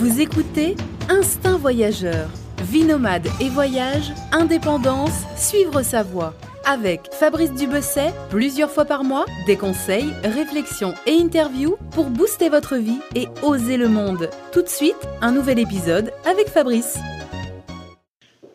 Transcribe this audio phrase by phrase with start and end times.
[0.00, 0.76] Vous écoutez
[1.10, 2.30] Instinct Voyageur.
[2.72, 6.32] Vie nomade et voyage, indépendance, suivre sa voie.
[6.64, 12.76] Avec Fabrice Dubesset, plusieurs fois par mois, des conseils, réflexions et interviews pour booster votre
[12.76, 14.30] vie et oser le monde.
[14.52, 16.96] Tout de suite, un nouvel épisode avec Fabrice.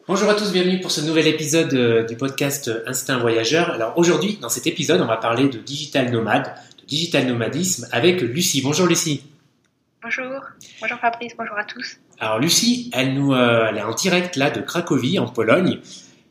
[0.07, 3.69] Bonjour à tous, bienvenue pour ce nouvel épisode euh, du podcast Instinct Voyageur.
[3.69, 8.21] Alors aujourd'hui, dans cet épisode, on va parler de digital nomade, de digital nomadisme avec
[8.21, 8.63] Lucie.
[8.63, 9.21] Bonjour Lucie.
[10.05, 10.39] Bonjour,
[10.81, 11.97] bonjour Fabrice, bonjour à tous.
[12.19, 15.79] Alors Lucie, elle nous, euh, elle est en direct là de Cracovie en Pologne.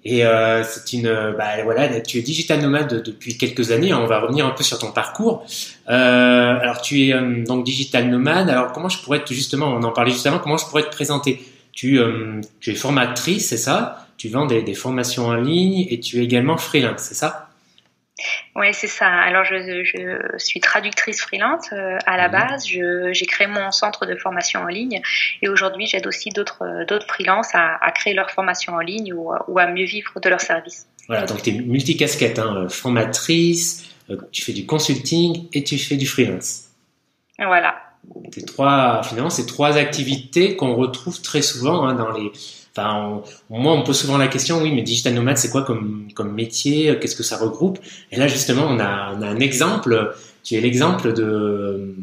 [0.04, 3.92] Et euh, c'est une, bah, voilà, tu es digital nomade depuis quelques années.
[3.92, 5.44] On va revenir un peu sur ton parcours.
[5.88, 8.48] Euh, alors tu es euh, donc digital nomade.
[8.48, 11.44] Alors comment je pourrais te justement, on en parlait justement, comment je pourrais te présenter?
[11.72, 14.06] Tu, euh, tu es formatrice, c'est ça?
[14.18, 17.43] Tu vends des, des, formations en ligne et tu es également freelance, c'est ça?
[18.56, 19.08] Oui, c'est ça.
[19.08, 22.32] Alors, je, je, suis traductrice freelance euh, à la mmh.
[22.32, 22.66] base.
[22.66, 25.00] J'ai créé mon centre de formation en ligne
[25.42, 29.32] et aujourd'hui, j'aide aussi d'autres d'autres freelances à, à, créer leur formation en ligne ou,
[29.48, 30.86] ou, à mieux vivre de leurs services.
[31.08, 35.96] Voilà, donc tu es multicasquette, hein, formatrice, euh, tu fais du consulting et tu fais
[35.96, 36.68] du freelance.
[37.38, 37.74] Voilà.
[38.32, 42.30] Ces trois, finalement, ces trois activités qu'on retrouve très souvent hein, dans les,
[42.76, 46.08] Enfin, moi, on me pose souvent la question, oui, mais digital nomade, c'est quoi comme,
[46.14, 46.98] comme métier?
[46.98, 47.78] Qu'est-ce que ça regroupe?
[48.10, 50.14] Et là, justement, on a, on a un exemple.
[50.42, 51.94] Tu es l'exemple de,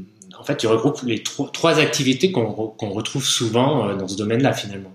[0.41, 4.17] en fait, tu regroupes les trois, trois activités qu'on qu'on retrouve souvent euh, dans ce
[4.17, 4.91] domaine-là, finalement.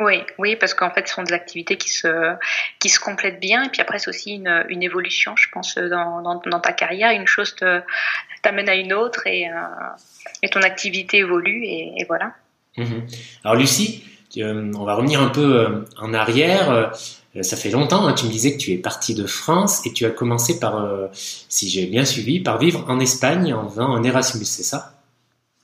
[0.00, 2.34] Oui, oui, parce qu'en fait, ce sont des activités qui se,
[2.78, 3.64] qui se complètent bien.
[3.64, 7.10] Et puis après, c'est aussi une, une, évolution, je pense, dans, dans, dans ta carrière.
[7.10, 7.56] Une chose
[8.42, 9.52] t'amène à une autre et, euh,
[10.42, 12.34] et ton activité évolue et, et voilà.
[12.76, 12.84] Mmh.
[13.44, 14.04] Alors, Lucie,
[14.36, 16.70] on va revenir un peu euh, en arrière.
[16.70, 19.92] Euh, ça fait longtemps, hein, tu me disais que tu es parti de France et
[19.92, 24.04] tu as commencé par, si j'ai bien suivi, par vivre en Espagne en faisant un
[24.04, 24.92] Erasmus, c'est ça?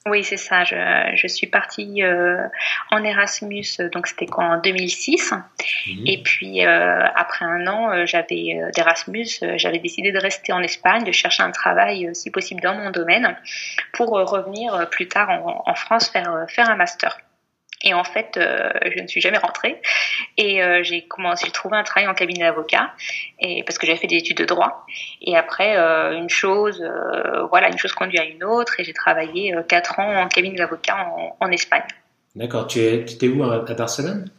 [0.06, 0.64] Oui, c'est ça.
[0.64, 0.76] Je,
[1.14, 2.46] je, suis partie euh,
[2.90, 5.32] en Erasmus, donc c'était en 2006.
[5.32, 5.90] Mmh.
[6.06, 11.12] Et puis euh, après un an, j'avais d'Erasmus, j'avais décidé de rester en Espagne, de
[11.12, 13.36] chercher un travail, si possible, dans mon domaine,
[13.92, 17.18] pour revenir plus tard en, en France faire faire un master.
[17.84, 19.80] Et en fait, euh, je ne suis jamais rentrée.
[20.36, 22.92] Et euh, j'ai commencé, j'ai trouvé un travail en cabinet d'avocat,
[23.38, 24.84] et parce que j'avais fait des études de droit.
[25.22, 26.84] Et après, euh, une chose,
[27.50, 30.96] voilà, une chose conduit à une autre, et j'ai travaillé quatre ans en cabinet d'avocat
[30.96, 31.86] en, en, Espagne.
[32.34, 32.66] D'accord.
[32.66, 34.30] Tu étais où à, Barcelone?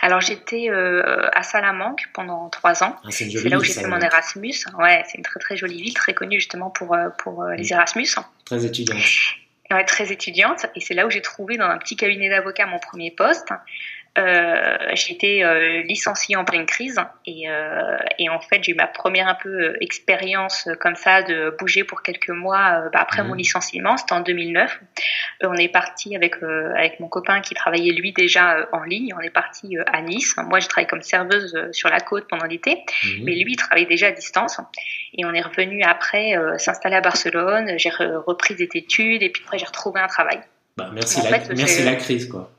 [0.00, 2.96] Alors j'étais euh, à Salamanque pendant trois ans.
[3.04, 4.54] Ah, c'est là où j'ai fait mon Erasmus.
[4.78, 8.08] Ouais, c'est une très très jolie ville, très connue justement pour pour les Erasmus.
[8.46, 9.02] Très étudiante
[9.86, 13.10] très étudiante, et c'est là où j'ai trouvé dans un petit cabinet d'avocat mon premier
[13.10, 13.48] poste.
[14.18, 18.74] Euh, j'ai été euh, licenciée en pleine crise et, euh, et en fait j'ai eu
[18.74, 23.22] ma première un peu euh, expérience comme ça de bouger pour quelques mois bah, après
[23.22, 23.28] mmh.
[23.28, 24.80] mon licenciement, c'était en 2009.
[25.42, 29.30] on est parti avec avec mon copain qui travaillait lui déjà en ligne, on est
[29.30, 30.34] parti à Nice.
[30.38, 33.08] Moi j'ai travaillé comme serveuse sur la côte pendant l'été, mmh.
[33.24, 34.60] mais lui il travaillait déjà à distance
[35.14, 37.74] et on est revenu après s'installer à Barcelone.
[37.76, 40.40] J'ai repris des études et puis après j'ai retrouvé un travail.
[40.76, 42.50] Bah, merci, la, fait, merci la crise quoi.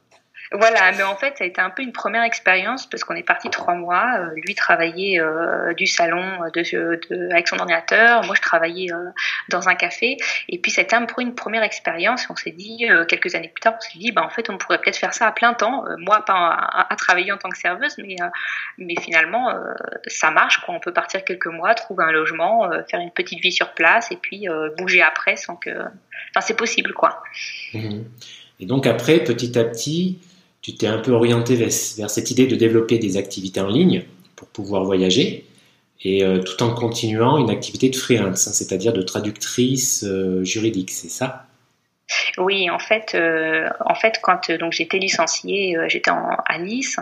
[0.53, 3.24] Voilà, mais en fait, ça a été un peu une première expérience parce qu'on est
[3.24, 4.19] parti trois mois.
[4.19, 9.09] Euh, lui travaillait euh, du salon de, avec son ordinateur, moi je travaillais euh,
[9.50, 10.16] dans un café.
[10.47, 12.28] Et puis c'était un peu une première expérience.
[12.30, 14.58] On s'est dit euh, quelques années plus tard, on s'est dit, bah en fait, on
[14.58, 15.85] pourrait peut-être faire ça à plein temps.
[15.85, 18.16] Euh, moi, pas à, à, travailler en tant que serveuse, mais
[18.78, 19.53] mais finalement,
[20.08, 20.59] ça marche.
[20.59, 20.75] Quoi.
[20.75, 24.18] On peut partir quelques mois, trouver un logement, faire une petite vie sur place et
[24.18, 24.47] puis
[24.78, 27.22] bouger après sans que, enfin, c'est possible, quoi.
[27.74, 28.02] Mmh.
[28.59, 30.19] Et donc après, petit à petit
[30.67, 34.03] tu t'es un peu orienté vers, cette idée de développer des activités en ligne
[34.35, 35.45] pour pouvoir voyager,
[36.01, 40.91] et euh, tout en continuant une activité de freelance, hein, c'est-à-dire de traductrice euh, juridique,
[40.91, 41.45] c'est ça?
[42.38, 46.99] Oui, en fait, euh, en fait, quand donc j'étais licenciée, j'étais à Nice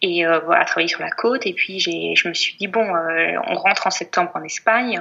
[0.00, 1.46] et voilà, travailler sur la côte.
[1.46, 5.00] Et puis je me suis dit bon, on rentre en septembre en Espagne.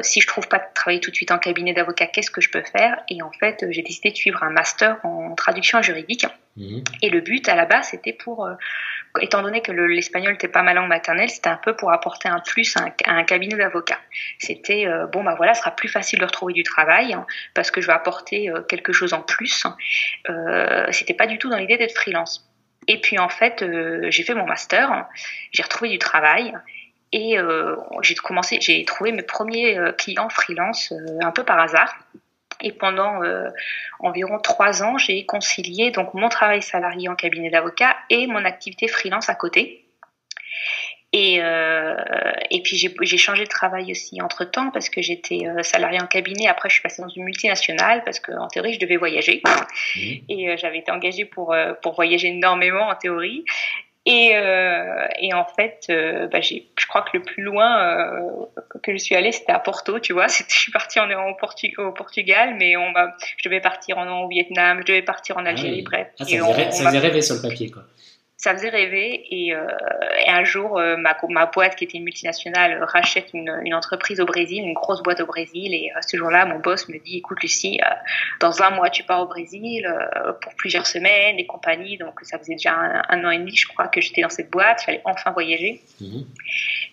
[0.00, 2.50] si je trouve pas de travail tout de suite en cabinet d'avocat, qu'est-ce que je
[2.50, 3.02] peux faire?
[3.10, 6.24] Et en fait, j'ai décidé de suivre un master en traduction juridique.
[6.56, 8.46] Et le but à la base, c'était pour
[9.20, 12.40] étant donné que l'espagnol n'était pas ma langue maternelle, c'était un peu pour apporter un
[12.40, 14.00] plus à un, cabinet d'avocats.
[14.38, 17.70] C'était euh, bon bah voilà, ce sera plus facile de retrouver du travail hein, parce
[17.70, 19.64] que je vais apporter euh, quelque chose en plus.
[20.30, 22.48] Euh, c'était pas du tout dans l'idée d'être freelance.
[22.88, 25.06] Et puis en fait, euh, j'ai fait mon master,
[25.52, 26.54] j'ai retrouvé du travail
[27.12, 31.94] et euh, j'ai commencé, j'ai trouvé mes premiers clients freelance un peu par hasard.
[32.62, 33.48] Et pendant euh,
[33.98, 38.88] environ trois ans, j'ai concilié donc mon travail salarié en cabinet d'avocat et mon activité
[38.88, 39.84] freelance à côté.
[41.14, 41.94] Et, euh,
[42.50, 46.06] et puis j'ai changé de travail aussi entre temps parce que j'étais euh, salarié en
[46.06, 46.46] cabinet.
[46.46, 49.42] Après, je suis passée dans une multinationale parce qu'en théorie, je devais voyager.
[49.44, 50.00] Mmh.
[50.30, 53.44] Et euh, j'avais été engagée pour, pour voyager énormément en théorie.
[54.04, 58.46] Et, euh, et en fait, euh, bah, je crois que le plus loin euh,
[58.82, 60.26] que je suis allée, c'était à Porto, tu vois.
[60.28, 62.92] Je suis partie en, Portu au Portugal, mais on
[63.36, 66.08] je devais partir en, au Vietnam, je devais partir en Algérie, bref.
[66.18, 67.84] Ah, ça, faisait, ça faisait rêver sur le papier, quoi
[68.42, 69.24] ça faisait rêver.
[69.30, 69.68] Et, euh,
[70.26, 74.18] et un jour, euh, ma, ma, boîte, qui était une multinationale, rachète une, une, entreprise
[74.18, 75.72] au Brésil, une grosse boîte au Brésil.
[75.72, 77.88] Et euh, ce jour-là, mon boss me dit, écoute Lucie, euh,
[78.40, 81.98] dans un mois, tu pars au Brésil euh, pour plusieurs semaines et compagnie.
[81.98, 82.74] Donc ça faisait déjà
[83.08, 84.82] un, an et demi, je crois, que j'étais dans cette boîte.
[84.82, 85.80] Il fallait enfin voyager.
[86.00, 86.22] Mmh.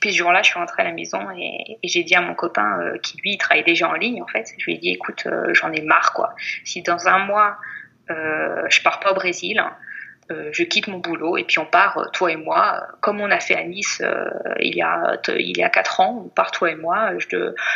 [0.01, 2.36] Puis ce jour-là, je suis rentrée à la maison et, et j'ai dit à mon
[2.36, 5.72] copain, qui lui, travaillait déjà en ligne, en fait, je lui ai dit, écoute, j'en
[5.72, 6.36] ai marre, quoi.
[6.63, 7.57] Si dans un mois,
[8.07, 9.62] je pars pas au Brésil,
[10.31, 13.31] euh, je quitte mon boulot et puis on part, euh, toi et moi, comme on
[13.31, 14.26] a fait à Nice euh,
[14.60, 17.14] il y a il y a quatre ans, on part toi et moi.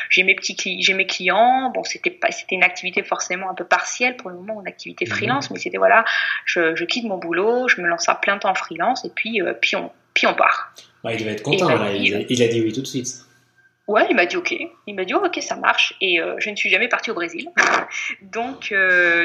[0.10, 1.72] J'ai mes petits j'ai mes clients.
[1.74, 5.06] Bon, c'était pas c'était une activité forcément un peu partielle pour le moment, une activité
[5.06, 5.12] mhm.
[5.12, 6.06] freelance, mais c'était voilà,
[6.46, 9.42] je, je, quitte mon boulot, je me lance à plein temps en freelance et puis
[9.60, 10.76] puis on puis on part.
[11.10, 11.70] il devait être content.
[11.70, 13.08] Là, il, a, dit oui tout de suite.
[13.88, 14.54] Ouais, il m'a dit ok.
[14.86, 15.96] Il m'a dit oh, ok, ça marche.
[16.02, 17.50] Et je ne suis jamais partie au Brésil.
[18.22, 18.72] donc,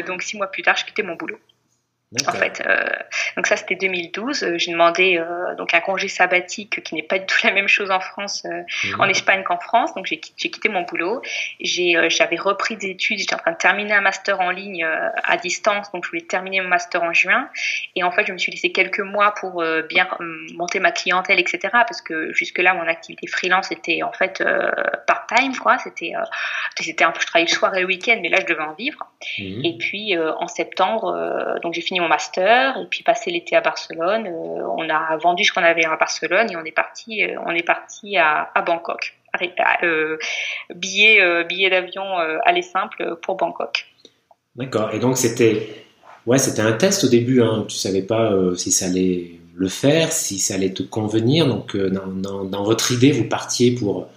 [0.07, 1.39] donc six mois plus tard, je quittais mon boulot.
[2.27, 2.87] En fait, euh,
[3.37, 4.43] donc ça c'était 2012.
[4.43, 7.69] Euh, j'ai demandé euh, donc un congé sabbatique qui n'est pas du tout la même
[7.69, 9.01] chose en France, euh, mhm.
[9.01, 9.95] en Espagne qu'en France.
[9.95, 11.21] Donc j'ai quitté mon boulot.
[11.61, 13.19] J'avais repris des études.
[13.19, 14.87] J'étais en train de terminer un master en ligne
[15.23, 15.93] à distance.
[15.93, 17.51] Donc je voulais terminer mon master en juin.
[17.95, 20.09] Et en fait, je me suis laissé quelques mois pour bien
[20.55, 21.69] monter ma clientèle, etc.
[21.73, 24.43] Parce que jusque là, mon activité freelance était en fait
[25.07, 25.77] part time, quoi.
[25.79, 26.15] C'était
[26.81, 28.75] c'était un peu je travaillais le soir et le week-end, mais là je devais en
[28.75, 29.07] vivre.
[29.39, 29.65] Mhm.
[29.65, 34.27] Et puis en septembre, donc j'ai fini mon master et puis passé l'été à Barcelone,
[34.27, 37.51] euh, on a vendu ce qu'on avait à Barcelone et on est parti, euh, on
[37.51, 39.15] est parti à, Bangkok.
[40.75, 42.03] Billet, euh, billet d'avion
[42.45, 43.87] aller simple pour Bangkok.
[44.57, 44.91] D'accord.
[44.93, 45.85] Et donc c'était,
[46.27, 47.43] ouais, c'était un test au début.
[47.43, 47.65] Hein.
[47.69, 51.47] Tu savais pas si ça allait le faire, si ça allait te convenir.
[51.47, 54.09] Donc dans, dans, votre idée, vous partiez pour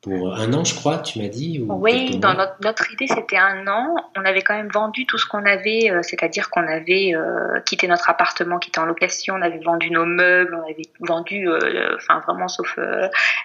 [0.00, 3.66] pour un an, je crois, tu m'as dit Oui, dans notre, notre idée, c'était un
[3.66, 3.96] an.
[4.16, 7.88] On avait quand même vendu tout ce qu'on avait, euh, c'est-à-dire qu'on avait euh, quitté
[7.88, 11.96] notre appartement qui était en location, on avait vendu nos meubles, on avait vendu, euh,
[11.96, 12.78] enfin vraiment sauf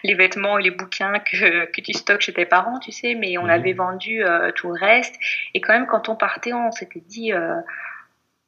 [0.03, 3.37] les vêtements et les bouquins que, que tu stockes chez tes parents, tu sais, mais
[3.39, 3.49] on mhm.
[3.49, 4.23] avait vendu
[4.55, 5.15] tout le reste.
[5.55, 7.33] Et quand même, quand on partait, on s'était dit,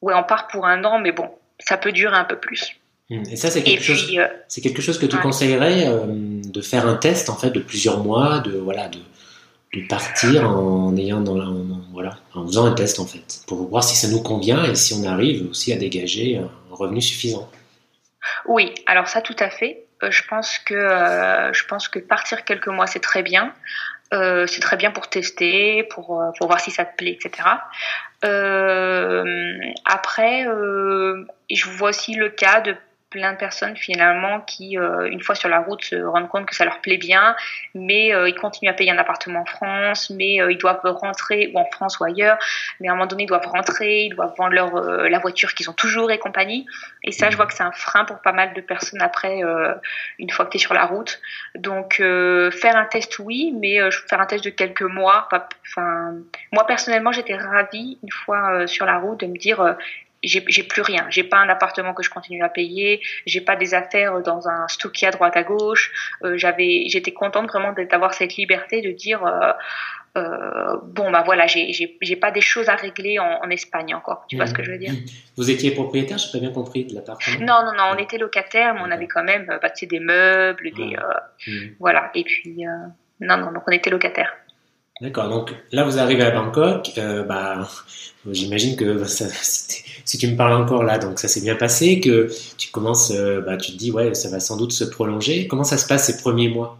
[0.01, 2.79] ouais, on part pour un an, mais bon, ça peut durer un peu plus.
[3.09, 3.23] Hmm.
[3.31, 6.87] Et ça, c'est quelque, chose, euh, c'est quelque chose que tu conseillerais euh, de faire
[6.87, 8.97] un test en fait de plusieurs mois, de voilà, de,
[9.73, 11.45] de partir en ayant dans la,
[11.93, 14.95] voilà, en faisant un test en fait, pour voir si ça nous convient et si
[14.95, 17.47] on arrive aussi à dégager un revenu suffisant.
[18.47, 19.85] Oui, alors ça tout à fait.
[20.01, 20.73] Euh, je pense que
[21.53, 23.53] je pense que partir quelques mois c'est très bien.
[24.13, 27.49] Euh, c'est très bien pour tester, pour, pour voir si ça te plaît, etc.
[28.23, 32.75] Euh, après, euh, je vois aussi le cas de
[33.15, 36.53] plein de personnes finalement qui, euh, une fois sur la route, se rendent compte que
[36.53, 37.33] ça leur plaît bien,
[37.73, 41.49] mais euh, ils continuent à payer un appartement en France, mais euh, ils doivent rentrer,
[41.53, 42.37] ou en France ou ailleurs,
[42.81, 45.69] mais à un moment donné, ils doivent rentrer, ils doivent vendre leur, la voiture qu'ils
[45.69, 46.65] ont toujours et compagnie.
[47.03, 49.41] Et ça, je vois que c'est un frein pour pas mal de personnes après,
[50.19, 51.21] une fois que tu es sur la route.
[51.55, 53.79] Donc, faire un test, oui, mais
[54.09, 55.29] faire un test de quelques mois.
[55.31, 56.15] Enfin,
[56.51, 59.77] moi, personnellement, j'étais ravie, une fois sur la route, de me dire
[60.25, 61.05] j'ai plus rien.
[61.09, 63.01] J'ai pas un appartement que je continue à payer.
[63.25, 65.91] J'ai pas des affaires dans un stockier à droite à gauche.
[66.23, 69.25] Euh, j'avais, j'étais contente vraiment d'avoir cette liberté de dire.
[69.25, 69.53] Euh,
[70.17, 74.37] euh, bon bah voilà j'ai pas des choses à régler en, en Espagne encore tu
[74.37, 74.93] vois ce que je veux dire?
[75.35, 78.75] Vous étiez propriétaire j'ai pas bien compris de l'appartement non non non on était locataire
[78.75, 80.95] mais on avait quand même bah, des meubles des
[81.47, 81.51] mmh.
[81.81, 82.63] voilà et puis
[83.19, 84.33] non non donc on était locataire
[85.01, 85.29] D'accord.
[85.29, 86.91] Donc là, vous arrivez à Bangkok.
[86.97, 87.67] Euh, bah,
[88.31, 92.29] j'imagine que ça, si tu me parles encore là, donc ça s'est bien passé, que
[92.57, 95.47] tu commences, euh, bah, tu te dis ouais, ça va sans doute se prolonger.
[95.47, 96.77] Comment ça se passe ces premiers mois?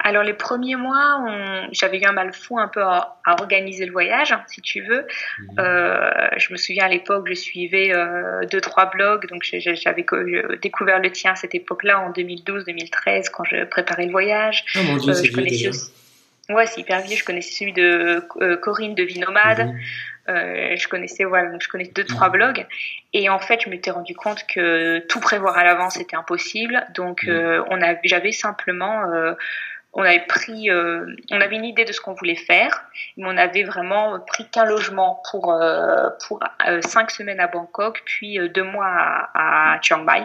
[0.00, 1.26] Alors les premiers mois,
[1.72, 5.06] j'avais eu un mal fou un peu à, organiser le voyage, si tu veux.
[5.38, 5.60] Mmh.
[5.60, 10.06] Euh, je me souviens à l'époque, je suivais euh, deux trois blogs, donc j'avais
[10.62, 14.64] découvert le tien à cette époque-là en 2012-2013 quand je préparais le voyage.
[14.76, 15.70] Oh mon Dieu, déjà.
[16.48, 17.16] Ouais, c'est hyper vieux.
[17.16, 19.66] Je connaissais celui de euh, Corinne de Vie Nomade.
[19.66, 19.78] Mhm.
[20.28, 22.32] Euh, je connaissais voilà, donc je connaissais deux trois mhm.
[22.32, 22.66] blogs.
[23.12, 26.86] Et en fait, je m'étais rendu compte que tout prévoir à l'avance était impossible.
[26.94, 27.30] Donc, mhm.
[27.30, 29.34] euh, on a, j'avais simplement euh,
[29.94, 32.84] on avait pris, euh, on avait une idée de ce qu'on voulait faire,
[33.16, 35.58] mais on avait vraiment pris qu'un logement pour
[36.26, 36.40] pour
[36.82, 40.24] cinq semaines à Bangkok, puis deux mois à, à Chiang Mai.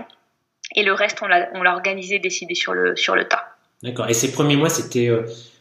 [0.76, 3.48] Et le reste, on l'a organisé, décidé sur le, sur le tas.
[3.84, 4.10] D'accord.
[4.10, 5.10] Et ces premiers mois, c'était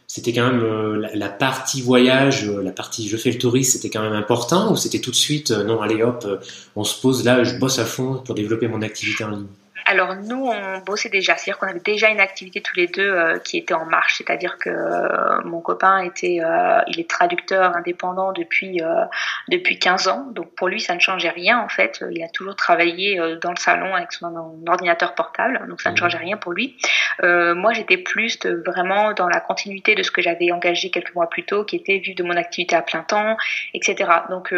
[0.07, 4.13] c'était quand même la, partie voyage, la partie je fais le touriste, c'était quand même
[4.13, 6.25] important ou c'était tout de suite non allez hop,
[6.75, 9.47] on se pose là, je bosse à fond pour développer mon activité en ligne?
[9.93, 13.37] Alors nous, on bossait déjà, c'est-à-dire qu'on avait déjà une activité tous les deux euh,
[13.37, 18.31] qui était en marche, c'est-à-dire que euh, mon copain était, euh, il est traducteur indépendant
[18.31, 18.81] depuis
[19.49, 22.03] depuis 15 ans, donc pour lui ça ne changeait rien en fait.
[22.11, 24.33] Il a toujours travaillé dans le salon avec son,
[24.67, 25.97] ordinateur portable, donc ça ne mmh.
[25.97, 26.75] changeait rien pour lui.
[27.21, 31.43] moi, j'étais plus vraiment dans la continuité de ce que j'avais engagé quelques mois plus
[31.43, 33.37] tôt, qui était vivre de mon activité à plein temps,
[33.73, 34.09] etc.
[34.29, 34.53] Donc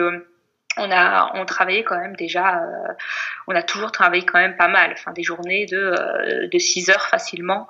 [0.77, 2.93] on a on travaillait quand même déjà euh,
[3.47, 4.91] on a toujours travaillé quand même pas mal.
[4.93, 7.67] Enfin des journées de euh, de 6 heures facilement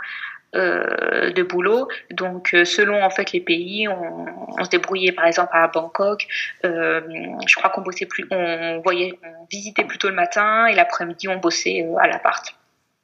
[0.56, 1.88] euh, de boulot.
[2.12, 4.26] Donc selon en fait les pays on,
[4.58, 6.28] on, se débrouillait par exemple à Bangkok.
[6.64, 11.38] Je crois qu'on bossait plus on voyait on visitait plutôt le matin et l'après-midi on
[11.38, 12.56] bossait à l'appart.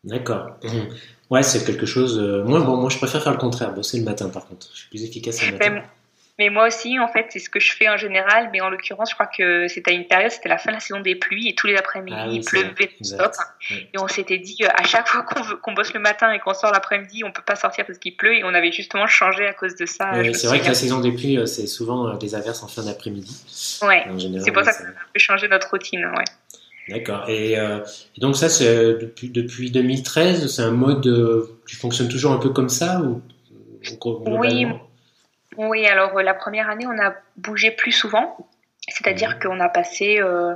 [0.03, 0.57] D'accord.
[1.29, 4.29] Ouais c'est quelque chose moi bon moi je préfère faire le contraire bosser le matin
[4.29, 4.67] par contre.
[4.73, 5.83] Je suis plus efficace le matin
[6.39, 8.49] mais moi aussi, en fait, c'est ce que je fais en général.
[8.51, 10.79] Mais en l'occurrence, je crois que c'était à une période, c'était la fin de la
[10.79, 13.33] saison des pluies et tous les après-midi, ah il pleuvait stop.
[13.69, 17.23] Et on s'était dit, à chaque fois qu'on bosse le matin et qu'on sort l'après-midi,
[17.23, 18.35] on peut pas sortir parce qu'il pleut.
[18.35, 20.11] Et on avait justement changé à cause de ça.
[20.33, 22.83] c'est vrai que la saison des pluies, euh, c'est souvent euh, des averses en fin
[22.83, 23.79] d'après-midi.
[23.83, 24.05] Ouais.
[24.43, 26.05] C'est pour ça qu'on a changer notre routine.
[26.05, 26.23] Ouais.
[26.89, 27.29] D'accord.
[27.29, 27.79] Et, euh,
[28.17, 31.03] donc ça, c'est depuis, depuis 2013, c'est un mode,
[31.67, 33.21] tu fonctionnes toujours un peu comme ça ou,
[34.25, 34.65] Oui,
[35.57, 38.37] oui, alors euh, la première année, on a bougé plus souvent.
[38.87, 39.39] C'est-à-dire mhm.
[39.39, 40.55] qu'on a passé euh,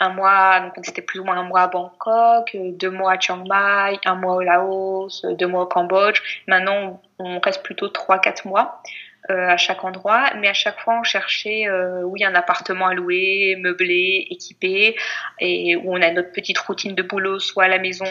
[0.00, 3.20] un mois, donc c'était plus ou moins un mois à Bangkok, euh, deux mois à
[3.20, 6.20] Chiang Mai, un mois au Laos, deux mois au Cambodge.
[6.46, 8.82] Maintenant, on reste plutôt trois, quatre mois
[9.28, 11.66] à chaque endroit, mais à chaque fois, on cherchait,
[12.04, 14.94] oui, un appartement à louer, meublé, équipé,
[15.40, 18.04] et où on a notre petite routine de boulot, soit à la maison,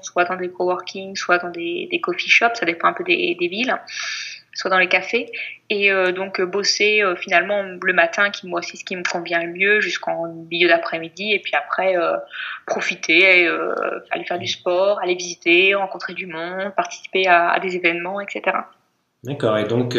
[0.00, 3.36] soit dans des coworking, soit dans des, des coffee shops, ça dépend un peu des,
[3.38, 3.78] des villes
[4.54, 5.30] soit dans les cafés.
[5.70, 9.02] Et euh, donc euh, bosser euh, finalement le matin qui moi aussi ce qui me
[9.02, 11.32] convient le mieux jusqu'en milieu d'après-midi.
[11.32, 11.94] Et puis après
[12.66, 13.48] profiter
[14.10, 18.56] aller faire du sport aller visiter rencontrer du monde participer à, des événements etc
[19.24, 19.58] d'accord.
[19.58, 19.96] Et donc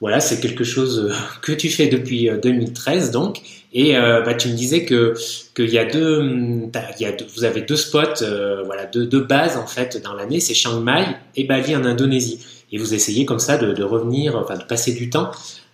[0.00, 3.40] voilà c'est quelque chose que tu fais depuis 2013 donc.
[3.72, 5.14] Et bah, tu me disais que
[5.54, 8.24] qu'il y a deux, il y a vous avez deux spots
[8.64, 10.40] voilà deux, deux bases en fait dans l'année.
[10.40, 11.04] C'est Chiang Mai
[11.36, 15.10] et Bali en Indonésie et vous essayez comme ça de, revenir, enfin de passer du
[15.10, 15.30] temps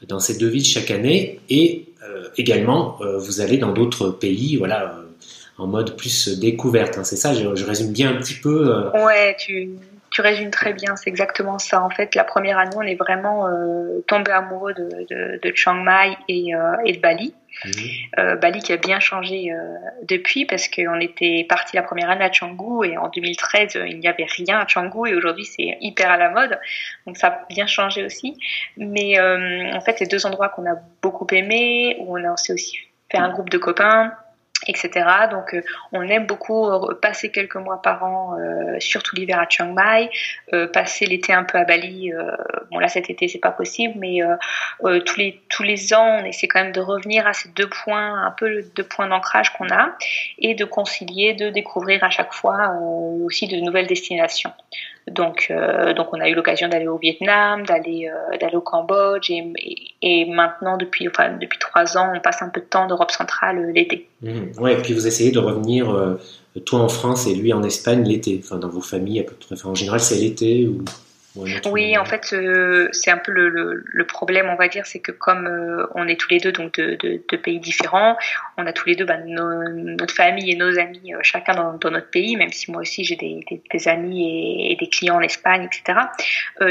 [0.08, 4.56] dans ces deux villes chaque année et euh, également euh, vous allez dans d'autres pays,
[4.56, 5.02] voilà, euh,
[5.58, 6.98] en mode plus découverte.
[6.98, 7.04] Hein.
[7.04, 8.90] c'est ça, je, résume bien un petit peu.
[8.94, 9.70] Ouais, tu,
[10.16, 11.82] tu résumes très bien, c'est exactement ça.
[11.82, 13.46] En fait, la première année, on est vraiment
[14.06, 16.52] tombé amoureux de, de, Chiang Mai et,
[16.86, 17.34] et de Bali.
[17.64, 17.72] Mhm.
[18.18, 19.56] Euh, Bali qui a bien changé euh,
[20.02, 24.08] depuis parce qu'on était parti la première année à Canggu et en 2013 il n'y
[24.08, 26.58] avait rien à Canggu et aujourd'hui c'est hyper à la mode
[27.06, 28.36] donc ça a bien changé aussi
[28.76, 32.78] mais euh, en fait c'est deux endroits qu'on a beaucoup aimé où on a aussi
[33.10, 34.12] fait un groupe de copains
[34.66, 35.28] etc.
[35.30, 39.48] Donc, euh, on aime beaucoup euh, passer quelques mois par an, euh, surtout l'hiver à
[39.48, 40.10] Chiang Mai,
[40.72, 42.12] passer l'été un peu à Bali.
[42.70, 44.20] bon, là, cet été, c'est pas possible, mais
[45.04, 48.24] tous les tous les ans, on essaie quand même de revenir à ces deux points,
[48.24, 49.96] un peu deux points d'ancrage qu'on a,
[50.38, 52.72] et de concilier, de découvrir à chaque fois
[53.22, 54.52] aussi de nouvelles destinations.
[55.10, 59.30] Donc, euh, donc on a eu l'occasion d'aller au Vietnam, d'aller euh, d'aller au Cambodge
[59.30, 63.58] et, maintenant depuis enfin depuis trois ans, on passe un peu de temps d'Europe centrale
[63.58, 64.08] euh, l'été.
[64.22, 64.60] Mmh.
[64.60, 65.94] Ouais, et puis vous essayez de revenir
[66.64, 69.54] toi en France et lui en Espagne l'été, enfin dans vos familles à peu près.
[69.64, 70.84] En général, c'est l'été ou
[71.66, 75.12] oui, en fait, euh, c'est un peu le, le, problème, on va dire, c'est que
[75.12, 78.16] comme euh, on est tous les deux donc de, de, de, pays différents,
[78.56, 81.90] on a tous les deux bah, notre famille et nos amis euh, chacun dans, dans,
[81.90, 83.40] notre pays, même si moi aussi j'ai des,
[83.70, 86.00] des, amis et, des clients en Espagne, etc.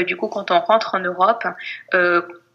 [0.04, 1.44] du coup, quand on rentre en Europe,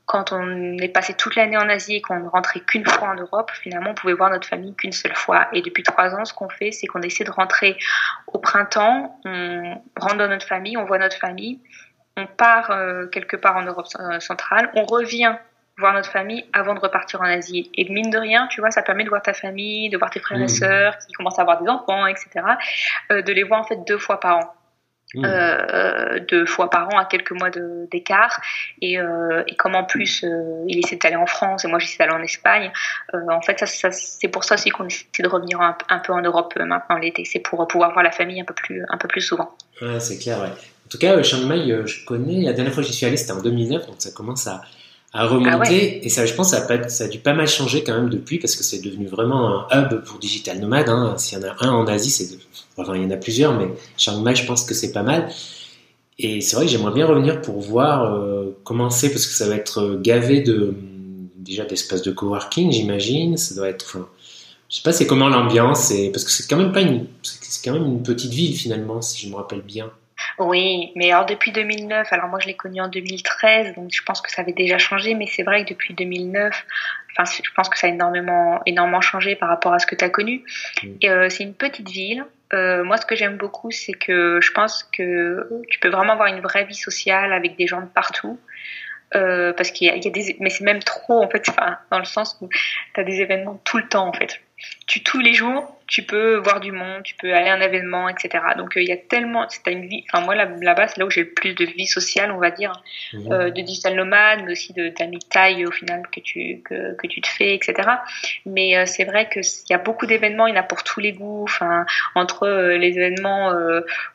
[0.06, 3.15] quand on est passé toute l'année en Asie et qu'on ne rentrait qu'une fois en
[3.15, 5.48] Europe, finalement, on pouvait voir notre famille qu'une seule fois.
[5.53, 7.77] Et depuis trois ans, ce qu'on fait, c'est qu'on essaie de rentrer
[8.27, 11.62] au printemps, on rentre dans notre famille, on voit notre famille,
[12.18, 15.36] on part euh, quelque part en Europe euh, centrale, on revient
[15.77, 17.72] voir notre famille avant de repartir en Asie.
[17.75, 20.20] Et mine de rien, tu vois, ça permet de voir ta famille, de voir tes
[20.20, 20.50] frères et mmh.
[20.50, 22.30] sœurs qui commencent à avoir des enfants, etc.
[23.12, 24.53] Euh, de les voir en fait deux fois par an.
[25.13, 26.20] Mmh.
[26.30, 28.39] deux fois par an à quelques mois d'écart
[28.82, 30.24] et, et, comme en plus
[30.68, 32.72] il essaie d'aller en France et moi j'essaie d'aller en Espagne
[33.12, 36.53] en fait ça, c'est pour ça aussi qu'on essaie de revenir un, peu en Europe
[36.58, 39.53] maintenant l'été c'est pour pouvoir voir la famille un peu plus un peu plus souvent
[39.82, 40.51] ouais, c'est clair ouais
[40.91, 42.43] tout cas, Chiang Mai, euh, je connais.
[42.43, 44.62] La dernière fois que j'y suis allé, c'était en 2009, donc ça commence à,
[45.13, 46.00] à remonter.
[46.01, 47.93] Ah et ça, je pense, ça a, pas, ça a dû pas mal changer quand
[47.93, 50.89] même depuis parce que c'est devenu vraiment un hub pour digital nomade.
[50.89, 51.15] Hein.
[51.17, 52.38] S'il y en a un en Asie, c'est
[52.75, 55.29] enfin il y en a plusieurs, mais Chiang Mai, je pense que c'est pas mal.
[56.19, 59.48] Et c'est vrai que j'aimerais bien revenir pour voir euh, comment c'est parce que ça
[59.48, 60.75] va être gavé de
[61.38, 63.38] déjà d'espaces de coworking, j'imagine.
[63.38, 64.07] Ça doit être, enfin,
[64.69, 67.74] je sais pas, c'est comment l'ambiance, parce que c'est quand même pas une, c'est quand
[67.74, 69.89] même une petite ville finalement, si je me rappelle bien.
[70.41, 74.21] Oui, mais alors depuis 2009, alors moi je l'ai connu en 2013, donc je pense
[74.21, 76.65] que ça avait déjà changé, mais c'est vrai que depuis 2009,
[77.12, 80.03] enfin je pense que ça a énormément, énormément changé par rapport à ce que tu
[80.03, 80.43] as connu.
[80.81, 80.88] Mm.
[81.03, 82.25] Euh, c'est une petite ville.
[82.53, 86.27] Euh, moi, ce que j'aime beaucoup, c'est que je pense que tu peux vraiment avoir
[86.27, 88.39] une vraie vie sociale avec des gens de partout.
[89.13, 92.00] Euh, parce qu'il y, y, a des, mais c'est même trop en fait, enfin, dans
[92.00, 94.39] le sens où tu as des événements tout le temps en fait.
[94.88, 98.08] Tu tous les jours, tu peux voir du monde, tu peux aller à un événement,
[98.08, 98.41] etc.
[98.58, 100.06] Donc euh, il y a tellement, c'est une vie.
[100.08, 102.82] Enfin moi là-bas, c'est là où j'ai le plus de vie sociale, on va dire,
[103.12, 103.32] mhm.
[103.34, 107.08] euh, de digital nomade, mais aussi de d'amis taille au final que tu que, que
[107.08, 107.89] tu te fais, etc.
[108.46, 110.82] Mais euh, c'est vrai que il y a beaucoup d'événements, il y en a pour
[110.82, 111.44] tous les goûts.
[111.44, 113.53] Enfin entre les événements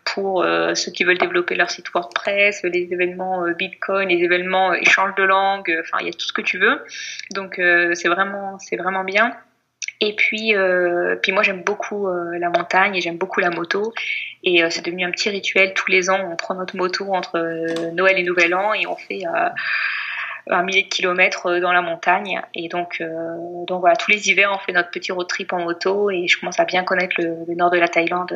[0.05, 5.25] pour ceux qui veulent développer leur site WordPress, les événements Bitcoin, les événements échange de
[5.25, 5.77] langue.
[5.81, 6.83] Enfin il y a tout ce que tu veux.
[7.33, 7.61] Donc
[7.93, 9.37] c'est vraiment c'est vraiment bien.
[10.01, 13.93] Et puis, euh, puis moi j'aime beaucoup euh, la montagne et j'aime beaucoup la moto.
[14.45, 15.73] Et euh, c'est devenu un petit rituel.
[15.75, 17.39] Tous les ans, on prend notre moto entre
[17.93, 19.23] Noël et Nouvel An et on fait
[20.49, 22.41] un millier de kilomètres dans la montagne.
[22.55, 23.03] Et donc,
[23.67, 26.39] donc voilà, tous les hivers, on fait notre petit road trip en moto et je
[26.39, 28.35] commence à bien connaître le, le nord de la Thaïlande.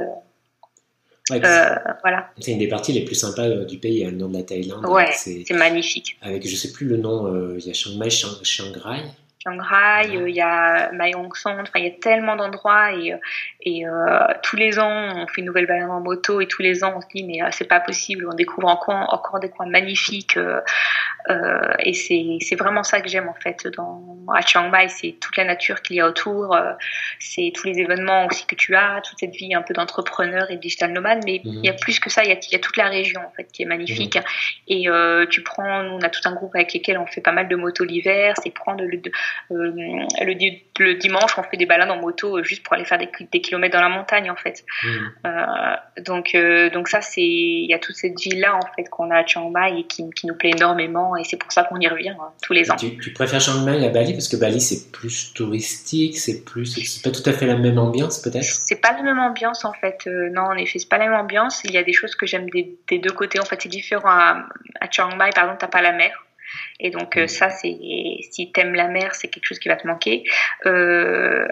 [1.29, 2.31] voilà.
[2.41, 4.87] C'est une des parties les plus sympas du pays, le nord de la Thaïlande.
[4.87, 6.17] Ouais, c'est magnifique.
[6.23, 9.03] Avec, je sais plus le nom, il y a Chiang Mai, Chiang Rai.
[9.43, 13.17] Shanghai, euh, il y a Mayong-son, enfin il y a tellement d'endroits et, euh,
[13.63, 16.85] et euh, tous les ans on fait une nouvelle balade en moto et tous les
[16.85, 20.39] ans on se dit mais c'est pas possible, on découvre encore, encore des coins magnifiques
[21.79, 25.45] et c'est vraiment ça que j'aime en fait dans à Chiang Mai, c'est toute la
[25.45, 26.57] nature qu'il y a autour,
[27.19, 30.57] c'est tous les événements aussi que tu as, toute cette vie un peu d'entrepreneur et
[30.57, 31.79] de digital nomade, mais il y a mhm.
[31.81, 33.63] plus que ça, il y a, il y a toute la région en fait qui
[33.63, 34.23] est magnifique mhm.
[34.69, 34.87] et
[35.31, 37.57] tu prends, nous on a tout un groupe avec lesquels on fait pas mal de
[37.57, 39.11] motos l'hiver, c'est prendre le euh,
[39.51, 39.75] le,
[40.79, 43.41] le, dimanche, on fait des balades en moto euh, juste pour aller faire des, des
[43.41, 44.65] kilomètres dans la montagne, en fait.
[44.83, 44.89] Mmh.
[45.27, 46.37] Euh, donc,
[46.73, 49.51] donc ça, c'est il y a toute cette vie-là, en fait, qu'on a à Chiang
[49.51, 52.31] Mai et qui, qui nous plaît énormément, et c'est pour ça qu'on y revient hein,
[52.43, 52.77] tous les ans.
[52.77, 54.13] Tu, préfères Chiang Mai à Bali?
[54.13, 57.79] Parce que Bali c'est plus touristique, c'est plus, c'est pas tout à fait la même
[57.79, 58.61] ambiance, peut-être?
[58.67, 60.07] C'est pas la même ambiance, en fait.
[60.07, 61.63] non, en effet, c'est pas la même ambiance.
[61.65, 63.41] Il y a des choses que j'aime des, des, deux côtés.
[63.41, 64.47] En fait, c'est différent à,
[64.81, 66.25] à Chiang Mai, par exemple, t'as pas la mer.
[66.79, 67.77] Et donc euh, ça, c'est
[68.31, 70.25] si t'aimes la mer, c'est quelque chose qui va te manquer.
[70.67, 71.47] Euh,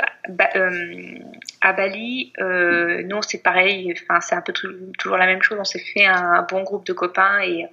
[0.57, 1.19] euh,
[1.61, 3.95] à Bali, nous c'est pareil.
[4.03, 5.59] Enfin, c'est un peu toujours la même chose.
[5.61, 7.67] On s'est fait un, bon groupe de copains et,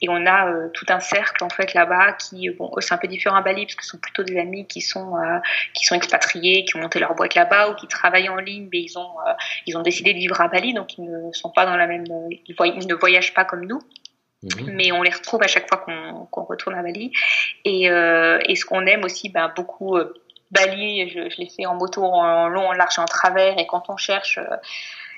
[0.00, 3.36] et on a tout un cercle en fait là-bas qui, bon, c'est un peu différent
[3.36, 5.14] à Bali parce que ce sont plutôt des amis qui sont
[5.74, 8.80] qui sont expatriés, qui ont monté leur boîte là-bas ou qui travaillent en ligne, mais
[8.80, 9.10] ils ont
[9.66, 12.04] ils ont décidé de vivre à Bali, donc ils ne sont pas dans la même,
[12.30, 13.80] ils ne voyagent pas comme nous.
[14.44, 14.72] Mhm.
[14.74, 15.84] Mais on les retrouve à chaque fois
[16.30, 17.12] qu'on retourne à Bali.
[17.64, 20.14] Et, euh, et ce qu'on aime aussi, ben, beaucoup, euh,
[20.50, 23.58] Bali, je, je l'ai fait en moto, en long, en large, en travers.
[23.58, 24.56] Et quand on cherche, euh,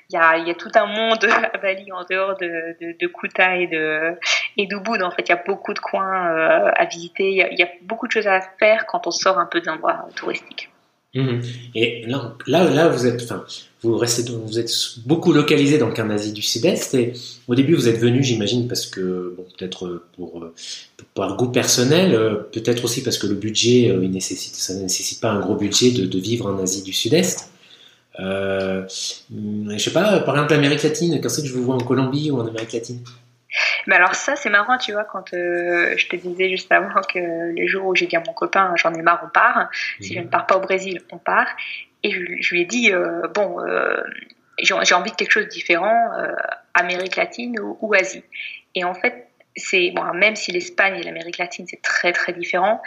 [0.09, 3.07] il y, a, y, a, tout un monde à Bali en dehors de, de, de
[3.07, 4.17] Kuta et de
[4.55, 5.03] et d'Ubud.
[5.03, 7.29] En fait, il y a beaucoup de coins euh, à visiter.
[7.29, 9.69] Il y, y, a beaucoup de choses à faire quand on sort un peu des
[9.69, 10.69] endroits touristiques.
[11.17, 11.41] Mhm.
[11.73, 13.43] Et là, là, vous êtes, enfin,
[13.81, 14.71] vous restez, vous êtes
[15.05, 16.93] beaucoup localisé dans Asie du Sud-Est.
[16.93, 17.13] Et
[17.47, 20.45] au début, vous êtes venu, j'imagine, parce que bon, peut-être pour,
[21.13, 25.19] pour un goût personnel, euh, peut-être aussi parce que le budget, euh, ça ne nécessite
[25.19, 27.49] pas un gros budget de, de vivre en Asie du Sud-Est.
[28.19, 28.83] Euh,
[29.29, 31.19] je sais pas, par exemple, l'Amérique latine.
[31.21, 32.99] Quand c'est que je vous vois en Colombie ou en Amérique latine?
[33.87, 37.53] Mais alors ça, c'est marrant, tu vois, quand euh, je te disais juste avant que
[37.53, 39.69] les jours où j'ai dit à mon copain, j'en ai marre, on part.
[40.01, 41.47] Si je ne pars pas au Brésil, on part.
[42.03, 44.01] Et je, lui ai dit, euh, bon, euh,
[44.59, 46.11] j'ai envie de quelque chose de différent,
[46.73, 48.23] Amérique latine ou, Asie.
[48.75, 52.81] Et en fait, c'est bon, même si l'Espagne et l'Amérique latine c'est très très différent.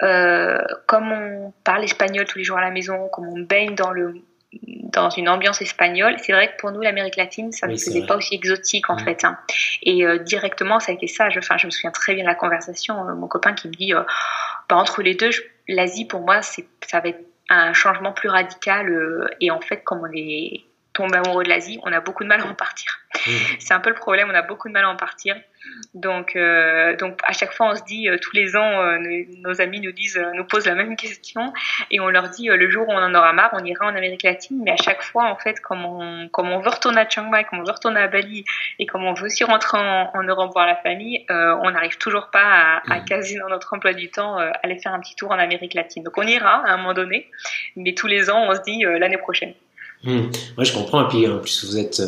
[0.00, 4.14] comme on parle espagnol tous les jours à la maison, comme on baigne dans le
[4.52, 6.16] dans une ambiance espagnole.
[6.18, 9.24] C'est vrai que pour nous, l'Amérique latine, ça ne faisait pas aussi exotique en fait.
[9.24, 9.38] Hein.
[9.82, 11.30] Et euh, directement, ça a été ça.
[11.30, 13.08] Je, enfin, je me souviens très bien de la conversation.
[13.08, 14.02] Euh, mon copain qui me dit, euh,
[14.68, 15.30] bah, entre les deux,
[15.68, 19.28] l'Asie pour moi, c'est, ça va être un changement plus radical.
[19.40, 20.64] et en fait, comme on est
[21.00, 22.98] tombe amoureux de l'Asie, on a beaucoup de mal à en partir.
[23.14, 23.30] Mmh.
[23.58, 25.36] C'est un peu le problème, on a beaucoup de mal à en partir.
[25.94, 28.98] Donc, euh, donc à chaque fois, on se dit, euh, tous les ans, euh,
[29.38, 31.52] nos, amis nous disent, nous posent la même question,
[31.90, 34.22] et on leur dit, le jour où on en aura marre, on ira en Amérique
[34.22, 34.62] latine.
[34.64, 37.44] Mais à chaque fois, en fait, comme on, comme on veut retourner à Chiang Mai,
[37.44, 38.44] comme on veut retourner à Bali,
[38.78, 42.42] et comme on veut aussi rentrer en, Europe voir la famille, on n'arrive toujours pas
[42.42, 43.04] à, à, mmh.
[43.06, 46.02] caser dans notre emploi du temps aller faire un petit tour en Amérique latine.
[46.04, 47.28] Donc on ira à un moment donné,
[47.74, 49.54] mais tous les ans, on se dit l'année prochaine.
[50.04, 50.30] Mmh.
[50.56, 51.04] Moi, je comprends.
[51.04, 52.02] Et puis, en plus, vous êtes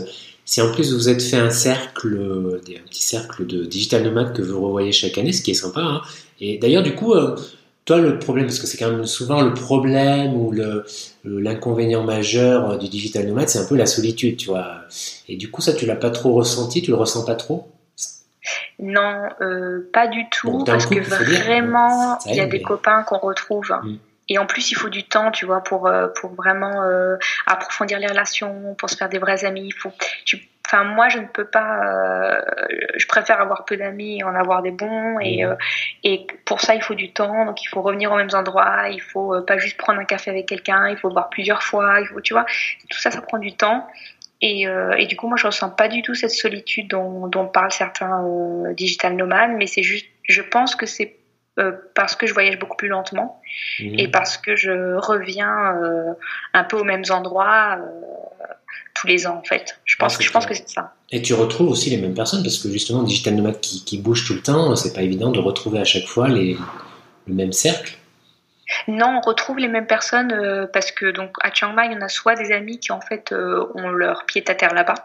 [0.44, 2.18] si en plus vous êtes fait un cercle,
[2.59, 5.81] un petit cercle de digital nomades que vous revoyez chaque année, ce qui est sympa.
[5.81, 6.02] Hein.
[6.40, 7.37] Et d'ailleurs, du coup, euh,
[7.85, 10.52] toi, le problème, parce que c'est quand même souvent le problème ou
[11.24, 14.83] l'inconvénient majeur du digital nomade, c'est un peu la solitude, tu vois.
[15.28, 17.68] Et du coup, ça, tu l'as pas trop ressenti, tu le ressens pas trop?
[18.78, 23.72] Non, euh, pas du tout, parce que vraiment, il y a des copains qu'on retrouve.
[23.83, 23.94] Mmh.
[24.28, 27.98] Et en plus, il faut du temps, tu vois, pour, euh, pour vraiment euh, approfondir
[27.98, 29.66] les relations, pour se faire des vrais amis.
[29.66, 29.92] Il faut,
[30.66, 31.85] enfin, moi, je ne peux pas.
[31.85, 32.40] Euh,
[32.96, 35.18] je préfère avoir peu d'amis et en avoir des bons.
[35.20, 35.56] Et, mmh.
[36.04, 37.46] et pour ça, il faut du temps.
[37.46, 38.88] Donc, il faut revenir aux mêmes endroits.
[38.90, 40.88] Il faut pas juste prendre un café avec quelqu'un.
[40.88, 42.00] Il faut voir plusieurs fois.
[42.00, 42.46] Il faut, tu vois,
[42.88, 43.88] tout ça, ça prend du temps.
[44.40, 44.66] Et,
[44.98, 48.24] et, du coup, moi, je ressens pas du tout cette solitude dont, dont parlent certains
[48.72, 51.16] digital nomades, mais c'est juste, je pense que c'est
[51.58, 53.42] euh, parce que je voyage beaucoup plus lentement
[53.78, 53.98] mhm.
[53.98, 56.14] et parce que je reviens euh,
[56.54, 58.46] un peu aux mêmes endroits euh,
[58.94, 59.78] tous les ans en fait.
[59.84, 60.94] Je pense, que, je pense que c'est ça.
[61.10, 64.26] Et tu retrouves aussi les mêmes personnes parce que justement, digital nomade qui, qui bouge
[64.26, 66.56] tout le temps, c'est pas évident de retrouver à chaque fois les,
[67.26, 67.98] le même cercle.
[68.88, 72.34] Non, on retrouve les mêmes personnes parce que donc à Chiang Mai, on a soit
[72.34, 73.34] des amis qui en fait
[73.74, 75.04] ont leur pied à terre là-bas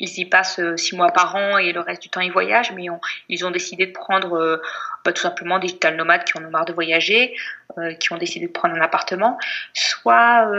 [0.00, 2.72] ils y passent euh, six mois par an et le reste du temps ils voyagent,
[2.72, 2.86] mais
[3.28, 4.62] ils ont décidé de prendre euh,
[5.04, 7.34] bah, tout simplement des digital nomades qui en ont marre de voyager,
[7.78, 9.38] euh, qui ont décidé de prendre un appartement,
[9.74, 10.50] soit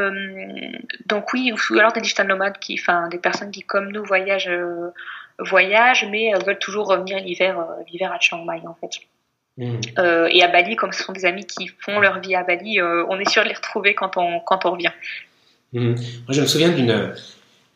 [1.06, 4.52] donc oui, ou alors des digital nomades qui, enfin des personnes qui comme nous voyagent,
[5.40, 9.00] voyagent, mais veulent toujours revenir l'hiver, l'hiver à Chiang Mai en fait.
[9.58, 9.82] Mmh.
[10.32, 13.20] et à Bali, comme ce sont des amis qui font leur vie à Bali, on
[13.20, 14.92] est sûr de les retrouver quand on, quand on revient.
[15.74, 15.96] Mmh.
[15.96, 15.96] Moi,
[16.30, 17.14] je me souviens d'une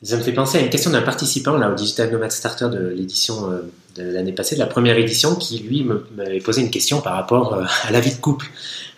[0.03, 2.89] ça me fait penser à une question d'un participant là au Digital Nomad Starter de
[2.89, 3.61] l'édition euh,
[3.95, 5.85] de l'année passée, de la première édition, qui lui
[6.15, 8.47] m'avait posé une question par rapport euh, à la vie de couple.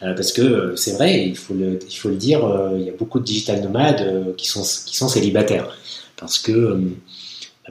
[0.02, 2.42] Euh, parce que c'est vrai, il faut le, dire,
[2.76, 5.78] il y a beaucoup de digital nomades qui sont qui sont célibataires
[6.18, 6.80] parce que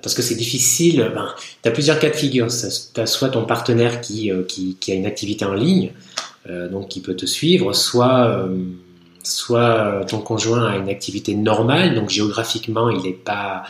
[0.02, 1.10] parce que c'est difficile.
[1.14, 2.48] Ben, tu as plusieurs cas de figure.
[2.48, 5.92] Tu as soit ton partenaire qui, qui, qui, a une activité en ligne,
[6.48, 8.48] donc qui peut te suivre, soit
[9.26, 13.64] soit ton conjoint a une activité normale, donc géographiquement il n'est pas,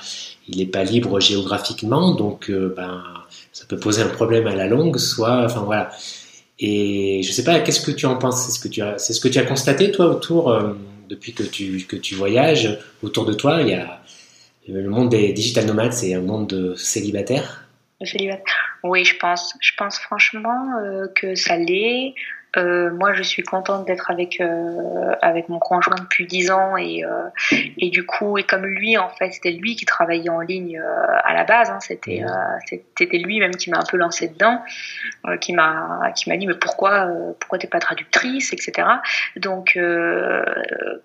[0.49, 3.03] il est pas libre géographiquement, donc euh, ben
[3.53, 5.91] ça peut poser un problème à la longue, soit, enfin voilà.
[6.59, 8.47] Et je sais pas, qu'est-ce que tu en penses?
[8.47, 10.75] C'est ce que tu as, c'est ce que tu as constaté toi autour euh,
[11.09, 13.63] depuis que tu que tu voyages autour de toi.
[13.63, 14.01] Il y a
[14.69, 17.65] le monde des digital nomades, c'est un monde de célibataires.
[18.83, 19.55] Oui, je pense.
[19.61, 22.15] Je pense franchement euh, que ça l'est.
[22.57, 27.05] Euh, moi, je suis contente d'être avec euh, avec mon conjoint depuis dix ans et
[27.05, 27.29] euh,
[27.79, 30.81] et du coup et comme lui en fait c'était lui qui travaillait en ligne
[31.25, 32.23] à la base, hein, c'était
[32.97, 34.63] c'était lui même qui m'a un peu lancé dedans,
[35.41, 37.09] qui m'a qui m'a dit mais pourquoi
[37.41, 38.89] pourquoi t'es pas traductrice etc.
[39.37, 39.79] Donc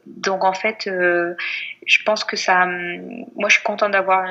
[0.06, 4.26] donc en fait je pense que ça moi je suis contente d'avoir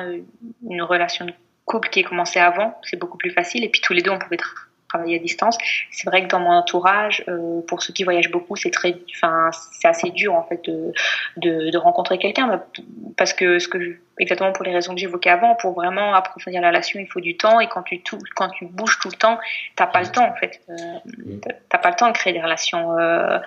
[0.69, 1.33] une relation de
[1.65, 4.19] couple qui est commencé avant, c'est beaucoup plus facile et puis tous les deux on
[4.19, 5.57] pouvait travailler à distance.
[5.91, 9.49] C'est vrai que dans mon entourage, euh, pour ceux qui voyagent beaucoup, c'est très, enfin,
[9.71, 10.93] c'est assez dur en fait de,
[11.37, 12.61] de, de rencontrer quelqu'un,
[13.17, 16.61] parce que ce que je, exactement pour les raisons que j'évoquais avant, pour vraiment approfondir
[16.61, 19.17] la relation, il faut du temps, et quand tu tout, quand tu bouges tout le
[19.17, 19.37] temps,
[19.75, 20.75] t'as pas le temps en fait, euh,
[21.69, 23.37] t'as pas le temps de créer des relations euh,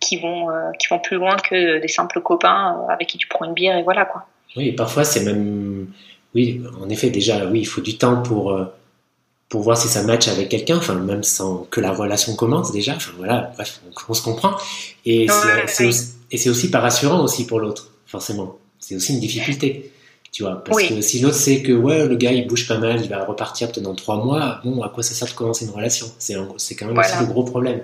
[0.00, 3.54] qui vont qui vont plus loin que des simples copains avec qui tu prends une
[3.54, 4.26] bière et voilà quoi.
[4.56, 5.86] Oui, parfois c'est même,
[6.34, 8.52] oui, en effet déjà, oui, il faut du temps pour
[9.50, 12.94] pour voir si ça match avec quelqu'un, enfin même sans que la relation commence déjà.
[12.94, 14.56] Enfin voilà, bref, on, se comprend.
[15.04, 15.26] Et
[15.66, 18.56] c'est aussi, aussi pas rassurant aussi pour l'autre, forcément.
[18.78, 19.92] C'est aussi une difficulté,
[20.32, 23.02] tu vois, parce que si l'autre sait que ouais le gars il bouge pas mal,
[23.02, 25.72] il va repartir peut-être dans trois mois, bon à quoi ça sert de commencer une
[25.72, 26.06] relation?
[26.18, 27.82] C'est quand même aussi le gros problème.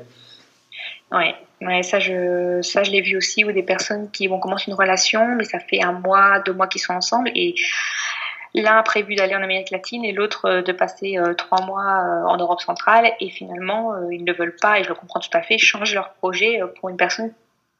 [1.10, 1.34] Ouais.
[1.62, 4.74] Ouais, ça je ça je l'ai vu aussi où des personnes qui vont commencer une
[4.74, 7.54] relation mais ça fait un mois, deux mois qu'ils sont ensemble et
[8.54, 11.82] L'un a prévu d'aller en Amérique latine et l'autre euh, de passer euh, trois mois
[11.82, 13.12] euh, en Europe centrale.
[13.20, 16.14] Et finalement, ils ne veulent pas, et je le comprends tout à fait, changer leur
[16.14, 17.32] projet pour une personne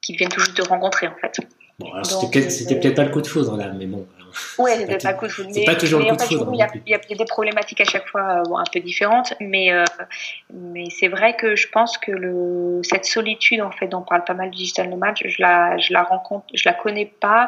[0.03, 1.41] qu'ils viennent tout juste de rencontrer en fait.
[1.79, 4.07] Bon, c'était peut-être pas le coup de foudre là, mais bon.
[4.59, 5.51] Oui, c'était pas le coup de foudre.
[5.53, 6.53] C'est pas toujours le coup de foudre.
[6.53, 9.71] Il y, a, des problématiques à chaque fois un peu différentes, mais,
[10.53, 14.35] mais c'est vrai que je pense que le, cette solitude en fait dont parle pas
[14.35, 17.47] mal du digital nomade, je la, je la rencontre, je la connais pas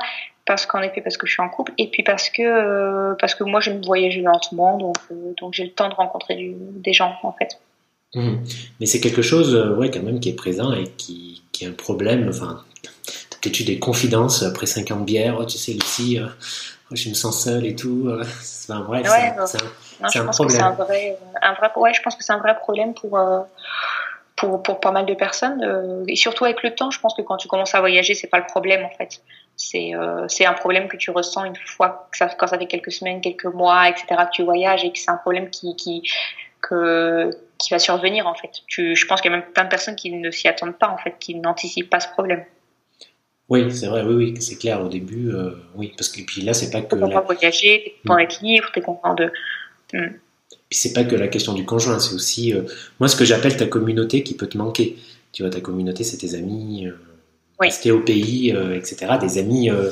[0.48, 3.44] parce qu'en effet parce que je suis en couple et puis parce que parce que
[3.44, 4.96] moi j'aime voyager lentement donc
[5.38, 7.60] donc j'ai le temps de rencontrer des gens en fait.
[8.14, 8.36] Mmh.
[8.80, 11.72] Mais c'est quelque chose ouais quand même qui est présent et qui, qui est un
[11.72, 12.64] problème enfin
[13.30, 16.18] t'as peut-être eu des confidences après 50 bières oh, tu sais Lucie
[16.90, 19.06] je me sens seule et tout enfin bref
[20.06, 20.56] c'est un, problème.
[20.56, 23.18] c'est un vrai, un vrai ouais je pense que c'est un vrai problème pour
[24.38, 25.62] pour, pour pas mal de personnes.
[25.62, 28.28] Euh, et surtout avec le temps, je pense que quand tu commences à voyager, c'est
[28.28, 29.20] pas le problème en fait.
[29.58, 32.66] C'est euh, c'est un problème que tu ressens une fois que ça, quand ça fait
[32.66, 34.06] quelques semaines, quelques mois, etc.
[34.08, 36.08] que tu voyages et que c'est un problème qui qui
[36.62, 38.50] que qui va survenir en fait.
[38.68, 40.88] Tu, je pense qu'il y a même plein de personnes qui ne s'y attendent pas
[40.88, 42.44] en fait, qui n'anticipent pas ce problème.
[43.48, 46.54] Oui, c'est vrai, oui, oui, c'est clair au début, euh, oui, parce que puis là
[46.54, 46.94] c'est pas que.
[46.94, 49.32] T'es content de voyager, t'es content d'être libre, t'es content de.
[49.92, 50.12] Hmm.
[50.68, 52.62] Puis c'est pas que la question du conjoint, c'est aussi euh,
[53.00, 54.96] moi ce que j'appelle ta communauté qui peut te manquer.
[55.32, 56.92] Tu vois, ta communauté, c'est tes amis, euh,
[57.58, 59.14] rester au pays, euh, etc.
[59.20, 59.90] Des amis, euh,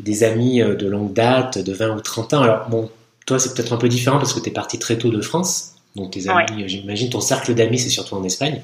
[0.00, 2.42] des amis de longue date, de 20 ou 30 ans.
[2.42, 2.90] Alors bon,
[3.26, 5.76] toi c'est peut-être un peu différent parce que tu es parti très tôt de France,
[5.96, 8.62] donc tes amis, j'imagine ton cercle d'amis c'est surtout en Espagne.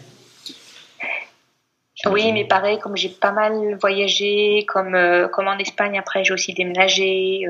[2.07, 4.97] Oui, mais pareil, comme j'ai pas mal voyagé, comme,
[5.35, 7.43] comme en Espagne, après j'ai aussi déménagé,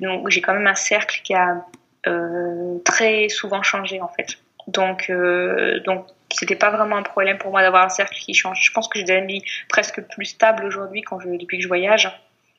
[0.00, 1.62] donc j'ai quand même un cercle qui a
[2.08, 4.38] euh, très souvent changé en fait.
[4.66, 8.58] Donc, euh, donc c'était pas vraiment un problème pour moi d'avoir un cercle qui change.
[8.62, 11.68] Je pense que j'ai des amis presque plus stables aujourd'hui quand je, depuis que je
[11.68, 12.10] voyage.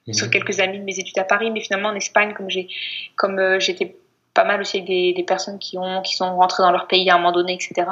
[0.08, 0.14] Mhm.
[0.14, 2.68] Sur quelques amis de mes études à Paris, mais finalement en Espagne, comme j'ai,
[3.16, 3.96] comme euh, j'étais
[4.34, 7.10] pas mal aussi avec des, des, personnes qui ont, qui sont rentrées dans leur pays
[7.10, 7.88] à un moment donné, etc.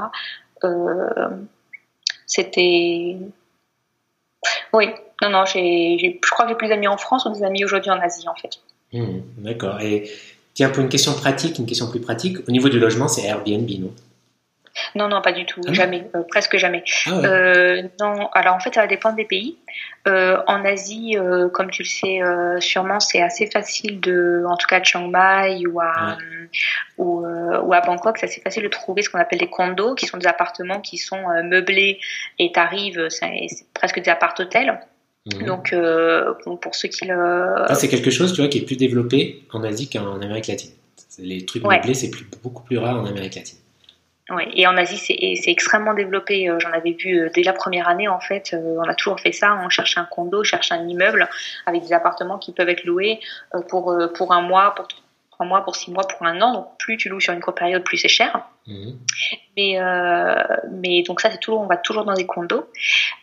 [0.63, 1.29] Euh,
[2.25, 3.17] c'était,
[4.73, 4.87] oui,
[5.21, 7.91] non, non, j'ai, je crois que j'ai plus d'amis en France ou des amis aujourd'hui
[7.91, 8.59] en Asie en fait.
[8.91, 9.79] Mhm, d'accord.
[9.79, 10.11] Et
[10.53, 13.69] Tiens, pour une question pratique, une question plus pratique, au niveau du logement, c'est Airbnb,
[13.79, 13.93] non?
[14.95, 16.83] Non, non, pas du tout, ah jamais, euh, presque jamais.
[17.05, 19.57] Ah euh, non, alors en fait, ça va dépendre des pays.
[20.07, 21.15] Euh, en Asie,
[21.53, 22.19] comme tu le sais
[22.59, 26.17] sûrement, c'est assez facile de, en tout cas à Chiang Mai ou à,
[26.97, 27.25] ou,
[27.73, 30.27] à Bangkok, c'est assez facile de trouver ce qu'on appelle des condos, qui sont des
[30.27, 31.99] appartements qui sont meublés
[32.39, 34.79] et t'arrives, c'est presque des appart-hôtels.
[35.31, 35.45] Mhm.
[35.45, 35.75] Donc,
[36.61, 37.65] pour ceux qui le.
[37.75, 40.71] c'est quelque chose, tu vois, qui est plus développé en Asie qu'en Amérique latine.
[41.19, 43.57] Les trucs meublés, c'est plus, beaucoup plus rare en Amérique latine.
[44.53, 46.49] Et en Asie, c'est extrêmement développé.
[46.49, 48.55] Euh, j'en avais vu euh, dès la première année, en fait.
[48.55, 49.59] On a toujours fait ça.
[49.63, 51.29] On cherche un condo, on cherche un immeuble
[51.65, 53.19] avec des appartements qui peuvent être loués
[53.69, 54.87] pour, pour un mois, pour
[55.45, 56.53] mois, pour six mois, pour un an.
[56.53, 58.45] Donc plus tu loues sur une courte période, plus c'est cher.
[58.67, 58.99] Mhm.
[59.57, 60.35] Mais, euh,
[60.71, 62.69] mais donc ça, c'est toujours, on va toujours dans des condos.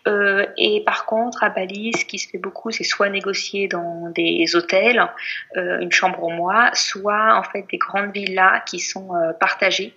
[0.07, 4.11] Euh, et par contre, à Bali, ce qui se fait beaucoup, c'est soit négocier dans
[4.11, 5.03] des hôtels,
[5.57, 9.95] euh, une chambre au mois, soit en fait des grandes villas qui sont partagées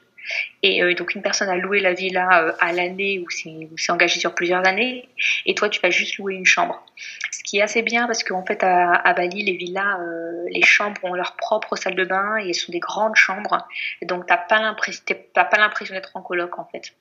[0.63, 4.19] et euh, donc une personne a loué la villa euh, à l'année ou s'est engagé
[4.19, 5.09] sur plusieurs années,
[5.45, 6.83] et toi tu vas juste louer une chambre.
[7.31, 11.03] Ce qui est assez bien parce qu'en fait à, Bali les villas, euh, les chambres
[11.03, 13.67] ont leur propre salle de bain et sont des grandes chambres,
[14.01, 16.93] et donc t'as pas l'impression d'être en coloc en fait.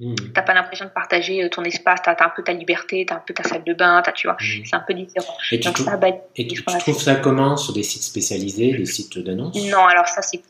[0.00, 0.14] Mmh.
[0.34, 3.22] T'as pas l'impression de partager ton espace, t'as as un peu ta liberté, t'as un
[3.24, 4.64] peu ta salle de bain, tu vois, mmh.
[4.64, 5.34] c'est un peu différent.
[5.52, 5.88] Et tu, trouves,
[6.36, 9.54] et tu, trouves ça comment sur des sites spécialisés, des sites d'annonces?
[9.70, 10.42] Non, alors ça c'est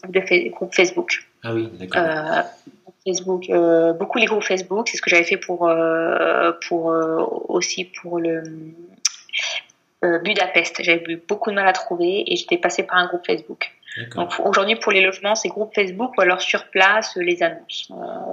[0.51, 1.27] groupe Facebook.
[1.43, 2.03] Ah oui, d'accord.
[2.03, 2.43] Euh,
[3.05, 6.85] Facebook, euh, beaucoup les groupes Facebook, c'est ce que j'avais fait pour, euh, pour
[7.49, 8.43] aussi pour le
[10.23, 10.83] Budapest.
[10.83, 13.73] J'avais eu beaucoup de mal à trouver et j'étais passée par un groupe Facebook.
[14.15, 17.93] Donc aujourd'hui pour les logements, c'est groupe Facebook ou alors sur place les annonces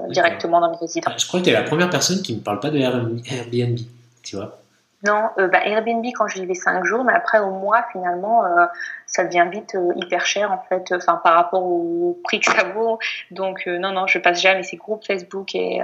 [0.10, 1.22] directement dans les résidences.
[1.22, 3.78] Je crois que tu es la première personne qui me parle pas de Airbnb,
[4.24, 4.60] tu vois.
[5.06, 8.66] Non, euh, bah, Airbnb quand je vivais 5 jours, mais après au mois finalement, euh,
[9.06, 12.66] ça devient vite euh, hyper cher en fait, enfin par rapport au prix que ça
[12.66, 13.00] vaut.
[13.32, 15.80] Donc non, non, je passe jamais ces groupes Facebook et,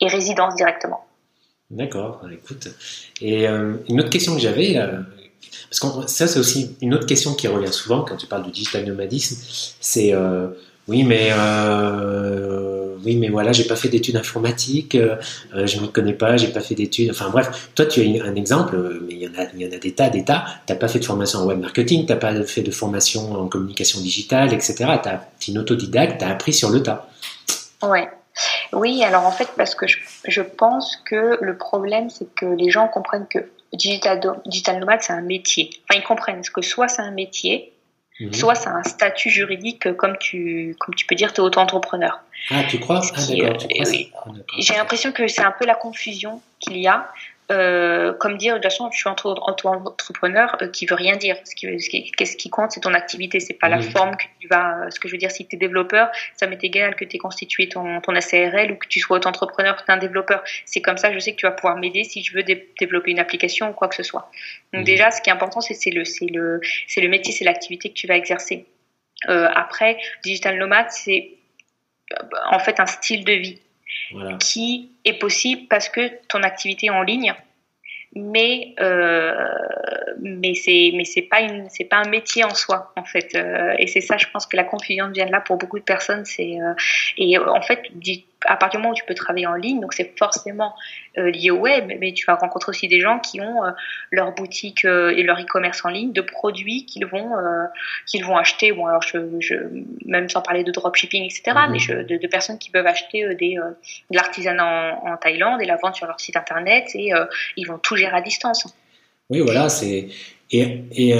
[0.00, 1.04] et résidence directement.
[1.70, 2.68] D'accord, écoute.
[3.20, 4.76] Et une autre question que j'avais,
[5.70, 8.50] parce que ça c'est aussi une autre question qui revient souvent quand tu parles du
[8.50, 9.36] digital nomadisme,
[9.80, 10.14] c'est
[10.88, 11.32] oui mais
[13.06, 15.16] oui, mais voilà, j'ai pas fait d'études informatiques, euh,
[15.54, 17.10] euh, je m'y connais pas, j'ai pas fait d'études.
[17.10, 19.66] Enfin bref, toi tu as un exemple, euh, mais il y en a, il y
[19.66, 20.44] en a des tas, des tas.
[20.66, 24.00] T'as pas fait de formation en web marketing, t'as pas fait de formation en communication
[24.00, 24.74] digitale, etc.
[25.02, 27.08] T'as es une autodidacte, t'as appris sur le tas.
[27.82, 28.08] Ouais.
[28.72, 32.70] Oui, alors en fait, parce que je, je pense que le problème, c'est que les
[32.70, 33.38] gens comprennent que
[33.72, 35.70] digital, digital nomade, c'est un métier.
[35.88, 37.72] Enfin, ils comprennent que soit c'est un métier,
[38.20, 38.32] Mhm.
[38.32, 42.18] Soit c'est un statut juridique, comme tu, comme tu peux dire, tu es auto-entrepreneur.
[42.50, 46.78] Ah, tu crois, ah, euh, ah, J'ai l'impression que c'est un peu la confusion qu'il
[46.78, 47.12] y a.
[47.52, 51.36] euh, comme dire, de toute façon, je suis auto-entrepreneur, euh, qui veut rien dire.
[51.44, 54.90] Ce qui, ce qui, compte, c'est ton activité, c'est pas la forme que tu vas.
[54.90, 57.18] Ce que je veux dire, si tu es développeur, ça m'est égal que tu aies
[57.18, 60.42] constitué ton, ton ACRL ou que tu sois auto-entrepreneur, que tu es un développeur.
[60.64, 63.20] C'est comme ça, je sais que tu vas pouvoir m'aider si je veux développer une
[63.20, 64.30] application ou quoi que ce soit.
[64.72, 66.60] Donc, déjà, ce qui est important, c'est le, le,
[66.96, 68.66] le métier, c'est l'activité que tu vas exercer.
[69.28, 71.30] Euh, après, digital nomade, c'est
[72.12, 73.60] euh, en fait un style de vie
[74.40, 77.34] qui est possible parce que ton activité est en ligne,
[78.16, 79.34] mais euh,
[80.20, 81.40] mais c'est mais c'est pas
[81.90, 83.34] pas un métier en soi en fait.
[83.34, 86.24] Euh, et c'est ça je pense que la confusion vient là pour beaucoup de personnes
[86.24, 86.72] c'est euh,
[87.18, 87.82] et en fait
[88.46, 90.74] à partir du moment où tu peux travailler en ligne, donc c'est forcément
[91.18, 93.70] euh, lié au web, mais tu vas rencontrer aussi des gens qui ont euh,
[94.10, 97.30] leur boutique euh, et leur e-commerce en ligne de produits qu'ils vont
[98.06, 98.72] qu'ils vont acheter.
[98.72, 99.54] Bon, alors je, je,
[100.04, 101.72] même sans parler de dropshipping, etc., mhm.
[101.72, 104.66] mais je, de, de, personnes qui peuvent acheter des de l'artisanat
[105.02, 107.12] en, en, Thaïlande et la vendre sur leur site internet et
[107.56, 108.66] ils vont tout gérer à distance.
[109.30, 110.08] Oui, voilà, c'est
[110.52, 111.14] et, et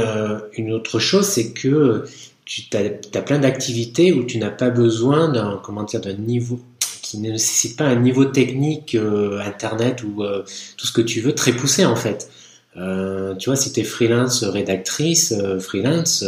[0.58, 2.04] une autre chose, c'est que
[2.44, 6.60] tu as, as, plein d'activités où tu n'as pas besoin d'un comment dire d'un niveau
[7.06, 10.42] qui ne nécessite pas un niveau technique euh, internet ou euh,
[10.76, 12.28] tout ce que tu veux très poussé en fait.
[12.76, 16.24] Euh, tu vois, si tu es freelance rédactrice, freelance,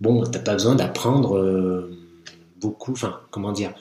[0.00, 1.90] bon, t'as pas besoin d'apprendre
[2.60, 3.74] beaucoup, enfin, comment dire,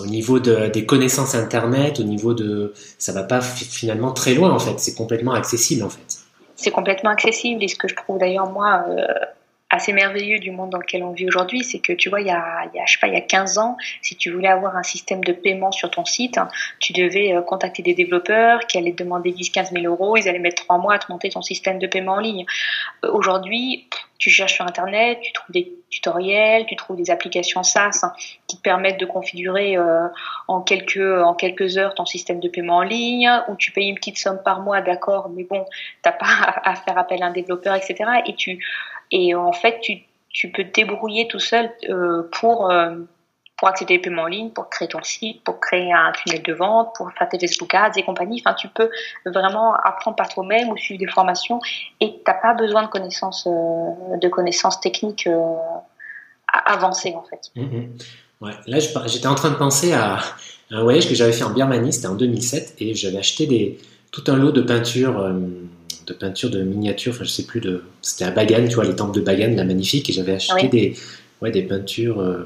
[0.00, 4.50] au niveau de, des connaissances internet, au niveau de, ça va pas finalement très loin
[4.50, 6.20] en fait, c'est complètement accessible en fait.
[6.56, 8.84] C'est complètement accessible et ce que je trouve d'ailleurs moi
[9.72, 12.30] assez merveilleux du monde dans lequel on vit aujourd'hui, c'est que tu vois, il y,
[12.30, 14.48] a, il y a, je sais pas, il y a 15 ans, si tu voulais
[14.48, 16.38] avoir un système de paiement sur ton site,
[16.78, 20.38] tu devais euh, contacter des développeurs qui allaient te demander 10-15 000 euros, ils allaient
[20.38, 22.44] mettre 3 mois à te monter ton système de paiement en ligne.
[23.04, 28.04] Euh, aujourd'hui, tu cherches sur Internet, tu trouves des tutoriels, tu trouves des applications SaaS
[28.46, 30.06] qui te permettent de configurer euh,
[30.46, 33.96] en, quelques, en quelques heures ton système de paiement en ligne, où tu payes une
[33.96, 35.64] petite somme par mois, d'accord, mais bon,
[36.02, 36.26] t'as pas
[36.62, 37.96] à, faire appel à un développeur, etc.
[38.26, 38.64] Et tu
[39.12, 42.96] et en fait, tu, peux te débrouiller tout seul euh, pour, euh,
[43.58, 46.52] pour accéder aux paiements en ligne, pour créer ton site, pour créer un tunnel de
[46.54, 48.42] vente, pour faire tes Facebook Ads et compagnie.
[48.44, 48.88] Enfin, tu peux
[49.26, 51.60] vraiment apprendre par toi-même ou suivre des formations
[52.00, 55.28] et tu n'as pas besoin de connaissances, euh, de connaissances techniques
[56.66, 57.50] avancées en fait.
[57.54, 57.88] Mmh, mmh.
[58.40, 58.52] Ouais.
[58.66, 60.18] Là, j'étais en train de penser à
[60.70, 63.78] un voyage que j'avais fait en Birmanie, c'était en 2007, et j'avais acheté des,
[64.10, 65.32] tout un lot de peintures
[66.06, 68.96] de peinture de miniatures, enfin je sais plus de, c'était à Bagan, tu vois les
[68.96, 70.94] temples de Bagan, la magnifique, et j'avais acheté des,
[71.40, 72.44] ouais, des peintures, euh,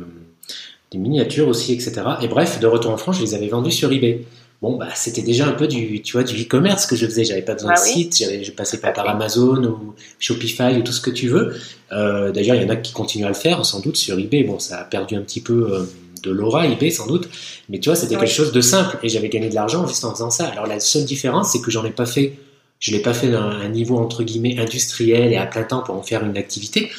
[0.91, 2.03] des miniatures aussi, etc.
[2.23, 4.25] Et bref, de retour en France, je les avais vendues sur eBay.
[4.63, 7.25] Bon, bah, c'était déjà un peu du, tu vois, du e-commerce que je faisais.
[7.25, 10.83] J'avais pas besoin de ah site, j'avais, je passais pas par Amazon ou Shopify ou
[10.83, 11.55] tout ce que tu veux.
[11.93, 14.45] Euh, d'ailleurs, il y en a qui continuent à le faire, sans doute, sur eBay.
[14.45, 15.85] Bon, ça a perdu un petit peu euh,
[16.23, 17.29] de l'aura, eBay, sans doute.
[17.69, 20.13] Mais tu vois, c'était quelque chose de simple et j'avais gagné de l'argent juste en
[20.13, 20.47] faisant ça.
[20.47, 22.39] Alors, la seule différence, c'est que j'en ai pas fait
[22.79, 25.95] je l'ai pas fait à un niveau entre guillemets industriel et à plein temps pour
[25.95, 26.91] en faire une activité,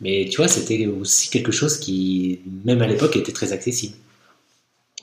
[0.00, 3.94] mais tu vois, c'était aussi quelque chose qui, même à l'époque, était très accessible.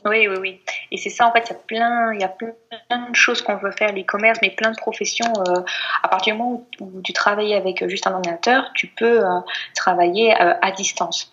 [0.05, 0.61] Oui, oui, oui.
[0.91, 4.39] Et c'est ça, en fait, il y a plein, de choses qu'on veut faire, l'e-commerce,
[4.41, 5.31] mais plein de professions.
[5.47, 5.61] Euh,
[6.01, 9.39] à partir du moment où, tu travailles avec juste un ordinateur, tu peux euh,
[9.75, 11.31] travailler euh, à distance.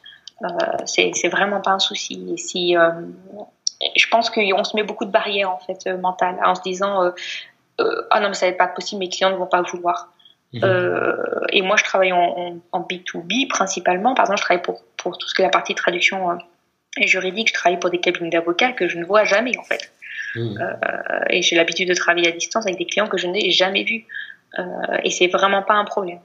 [0.84, 2.34] c'est vraiment pas un souci.
[2.36, 7.12] Si, je pense qu'on se met beaucoup de barrières, en fait, mentales, en se disant,
[8.10, 10.12] ah non mais ça va pas possible, mes clients ne vont pas vouloir.
[10.52, 10.60] Mhm.
[10.64, 11.12] Euh,
[11.50, 14.14] et moi je travaille en, en, B2B principalement.
[14.14, 16.34] Par exemple, je travaille pour, pour tout ce que la partie traduction euh,
[17.04, 17.48] juridique.
[17.48, 19.92] Je travaille pour des cabinets d'avocats que je ne vois jamais en fait.
[20.34, 20.58] Mhm.
[21.30, 24.04] et j'ai l'habitude de travailler à distance avec des clients que je n'ai jamais vus.
[25.02, 26.20] et c'est vraiment pas un problème.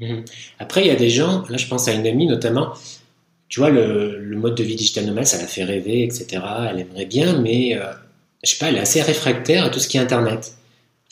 [0.00, 0.24] Mhm.
[0.58, 2.74] Après, il y a des gens, là je pense à une amie notamment,
[3.48, 6.42] tu vois, le, le mode de vie digital nomade, ça la fait rêver, etc.
[6.68, 7.78] Elle aimerait bien, mais
[8.42, 10.56] je sais pas, elle est assez réfractaire à tout ce qui est Internet.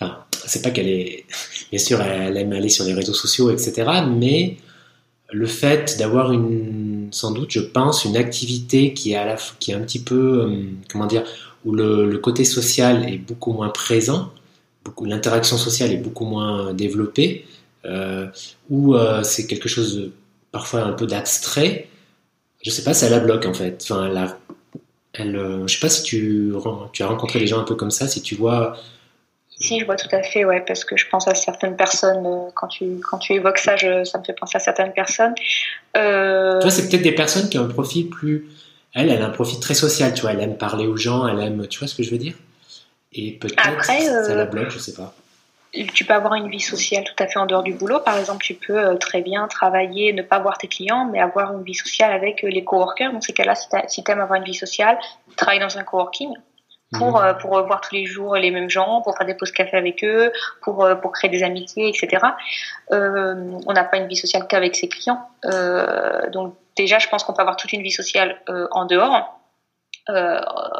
[0.01, 1.25] Enfin, c'est pas qu'elle est,
[1.71, 3.91] bien sûr, elle aime aller sur les réseaux sociaux, etc.
[4.09, 4.57] Mais
[5.33, 10.01] le fait d'avoir une, sans doute, je pense, une activité qui est la, un petit
[10.01, 11.25] peu, euh, comment dire,
[11.65, 14.33] où le, côté social est beaucoup moins présent,
[14.85, 17.47] beaucoup, l'interaction sociale est beaucoup moins développée,
[17.85, 18.27] euh,
[18.71, 20.13] où euh, c'est quelque chose de,
[20.53, 21.89] parfois un peu d'abstrait.
[22.63, 23.81] Je sais pas, ça la bloque en fait.
[23.83, 24.29] Enfin, elle,
[25.15, 26.53] elle, je sais pas si tu,
[26.93, 28.77] tu as rencontré des gens un peu comme ça, si tu vois
[29.57, 32.51] si, je vois tout à fait, ouais, parce que je pense à certaines personnes, euh,
[32.55, 35.35] quand tu, quand tu évoques ça, ça me fait penser à certaines personnes.
[35.97, 36.61] Euh...
[36.61, 38.49] Toi, c'est peut-être des personnes qui ont un profil plus.
[38.95, 41.40] Elle, elle a un profil très social, tu vois, elle aime parler aux gens, elle
[41.40, 41.67] aime.
[41.69, 42.35] Tu vois ce que je veux dire?
[43.12, 43.95] Et peut-être ça
[44.35, 45.14] la euh, bloque, je sais pas.
[45.73, 47.99] Tu peux avoir une vie sociale tout à fait en dehors du boulot.
[47.99, 51.53] Par exemple, tu peux euh, très bien travailler, ne pas voir tes clients, mais avoir
[51.53, 53.12] une vie sociale avec les coworkers.
[53.12, 53.55] Dans ces cas-là,
[53.88, 54.99] si tu aimes avoir une vie sociale,
[55.37, 56.31] travaille dans un coworking
[56.92, 57.38] pour, mmh.
[57.38, 60.33] pour voir tous les jours les mêmes gens, pour faire des pauses café avec eux,
[60.62, 62.23] pour, pour créer des amitiés, etc.
[62.90, 65.29] on n'a pas une vie sociale qu'avec ses clients.
[66.33, 69.40] donc déjà, je pense qu'on peut avoir toute une vie sociale en dehors.
[70.11, 70.38] Euh,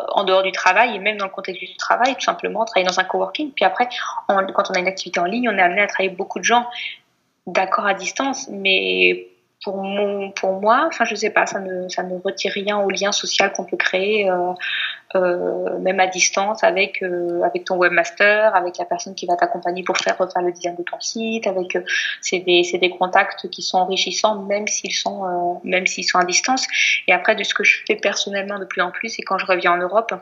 [0.09, 3.01] en dehors du travail et même dans le contexte du travail, tout simplement, travailler dans
[3.01, 3.53] un coworking.
[3.53, 3.89] Puis après,
[4.29, 6.69] quand on a une activité en ligne, on est amené à travailler beaucoup de gens,
[7.47, 9.29] d'accord à distance, mais
[9.65, 12.91] pour, mon, pour moi, enfin je sais pas, ça ne, ça ne retire rien au
[12.91, 14.53] lien social qu'on peut créer, euh,
[15.15, 19.83] euh, même à distance, avec, euh, avec ton webmaster, avec la personne qui va t'accompagner
[19.83, 21.83] pour faire refaire le design de ton site, avec euh,
[22.21, 26.25] c'est des, des contacts qui sont enrichissants, même s'ils sont, euh, même s'ils sont à
[26.25, 26.67] distance.
[27.09, 29.47] Et après, de ce que je fais personnellement de plus en plus, et quand je
[29.47, 30.13] reviens en Europe,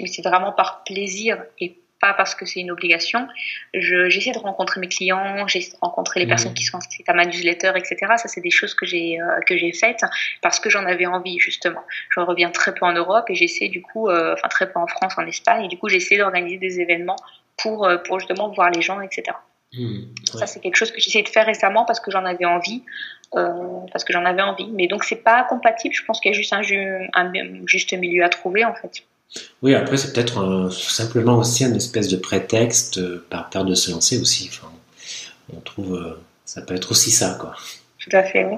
[0.00, 3.26] mais c'est vraiment par plaisir et pas parce que c'est une obligation.
[3.74, 6.28] J'essaie de rencontrer mes clients, j'essaie de rencontrer les mmh.
[6.28, 7.96] personnes qui sont inscrites à ma newsletter, etc.
[8.16, 10.04] Ça, c'est des choses que j'ai euh, que j'ai faites
[10.42, 11.82] parce que j'en avais envie justement.
[12.10, 14.86] Je reviens très peu en Europe et j'essaie du coup, euh, enfin très peu en
[14.86, 17.16] France, en Espagne, et du coup j'essaie d'organiser des événements
[17.56, 19.36] pour euh, pour justement voir les gens, etc.
[19.74, 22.82] Mmh, Ça, c'est quelque chose que j'essaie de faire récemment parce que j'en avais envie.
[23.32, 24.70] parce que j'en avais envie.
[24.72, 25.94] Mais donc, c'est pas compatible.
[25.94, 26.62] Je pense qu'il y a juste un,
[27.12, 27.32] un,
[27.66, 29.02] juste milieu à trouver, en fait.
[29.62, 33.90] Oui, après, c'est peut-être simplement aussi un espèce de prétexte euh, par peur de se
[33.90, 34.48] lancer aussi.
[34.50, 34.68] Enfin,
[35.54, 37.54] on trouve, euh, ça peut être aussi ça, quoi.
[37.98, 38.56] Tout à fait, oui.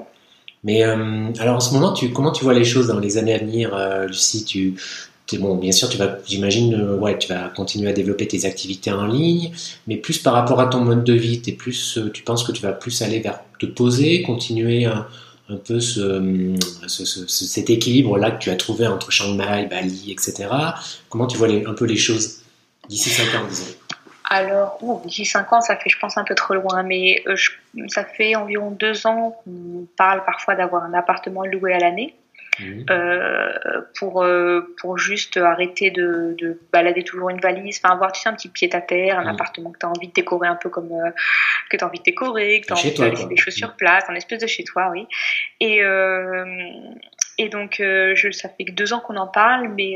[0.63, 3.33] Mais euh, alors en ce moment, tu, comment tu vois les choses dans les années
[3.33, 3.75] à venir,
[4.07, 4.45] Lucie?
[4.45, 4.75] Tu,
[5.39, 9.07] bon, bien sûr, tu vas, j'imagine, ouais, tu vas continuer à développer tes activités en
[9.07, 9.51] ligne,
[9.87, 12.61] mais plus par rapport à ton mode de vie, es plus, tu penses que tu
[12.61, 15.07] vas plus aller vers te poser, continuer à
[15.51, 20.49] un peu ce, cet équilibre-là que tu as trouvé entre Chiang Mai, Bali, etc.
[21.09, 22.41] Comment tu vois un peu les choses
[22.87, 23.65] d'ici 5 ans, disons?
[24.29, 27.35] Alors, d'ici 5 ans, ça fait, je pense, un peu trop loin, mais euh,
[27.87, 32.15] ça fait environ 2 ans qu'on parle parfois d'avoir un appartement loué à l'année.
[32.61, 32.85] Mhm.
[32.89, 38.21] Euh, pour euh, pour juste arrêter de, de, balader toujours une valise, enfin avoir tu
[38.21, 39.29] sais un petit pied à terre, un mhm.
[39.29, 41.11] appartement que tu as envie de décorer un peu comme euh,
[41.69, 43.75] que tu as envie de décorer, que tu as envie de laisser des choses sur
[43.75, 45.07] place, un espèce de chez toi, oui.
[45.59, 45.81] Et
[47.41, 49.95] et donc, je, ça fait que deux ans qu'on en parle, mais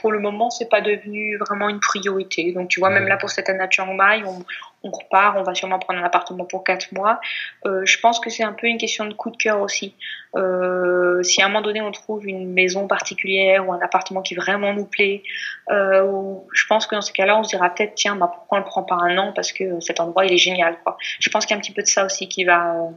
[0.00, 2.52] pour le moment, c'est pas devenu vraiment une priorité.
[2.52, 4.44] Donc, tu vois, même là pour cette année à Chiang Mai, on,
[4.84, 7.18] on repart, on va sûrement prendre un appartement pour quatre mois.
[7.66, 9.94] Euh, je pense que c'est un peu une question de coup de cœur aussi.
[10.36, 14.34] Euh, si à un moment donné on trouve une maison particulière ou un appartement qui
[14.34, 15.22] vraiment nous plaît,
[15.70, 18.60] euh, je pense que dans ce cas-là, on se dira peut-être tiens, bah, pourquoi on
[18.60, 20.76] le prend pas un an parce que cet endroit il est génial.
[20.84, 20.96] Quoi.
[21.18, 22.90] Je pense qu'il y a un petit peu de ça aussi qui va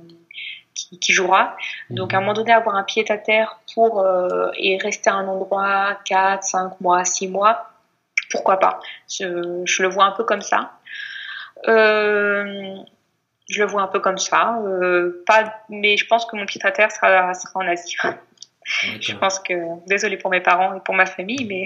[0.77, 1.57] qui, qui, jouera.
[1.89, 4.05] Donc à un moment donné, avoir un pied à terre pour
[4.57, 7.69] et rester à un endroit 4, 5 mois, 6 mois,
[8.31, 8.79] pourquoi pas.
[9.09, 10.71] Je, je le vois un peu comme ça.
[11.67, 12.75] Euh,
[13.49, 14.59] je le vois un peu comme ça.
[14.65, 17.95] Euh, pas, mais je pense que mon pied à terre sera, sera en Asie.
[18.99, 19.53] Je pense que,
[19.87, 21.63] désolé pour mes parents et pour ma famille, mais,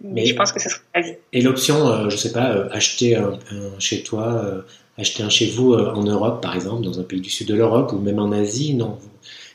[0.00, 1.16] mais, je pense que ce sera en Asie.
[1.32, 3.38] Et l'option, euh, je sais pas, acheter un,
[3.78, 4.64] chez toi,
[4.98, 7.92] acheter un chez vous en Europe, par exemple, dans un pays du sud de l'Europe
[7.92, 8.98] ou même en Asie, non.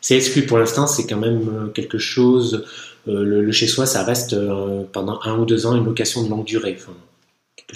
[0.01, 2.65] C'est exclu pour l'instant, c'est quand même quelque chose.
[3.05, 4.35] le, chez soi, ça reste
[4.91, 6.77] pendant un ou deux ans une location de longue durée.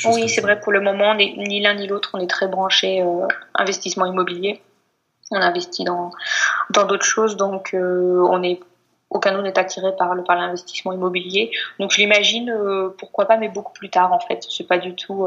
[0.05, 3.27] Oui, c'est vrai, pour le moment, ni l'un ni l'autre, on est très branché euh,
[3.53, 4.61] investissement immobilier.
[5.31, 6.11] On investit dans
[6.69, 8.59] dans d'autres choses, donc euh, on est
[9.13, 11.51] aucun nous n'est attiré par le par l'investissement immobilier.
[11.79, 14.45] Donc je l'imagine, euh, pourquoi pas, mais beaucoup plus tard en fait.
[14.49, 15.25] C'est pas du tout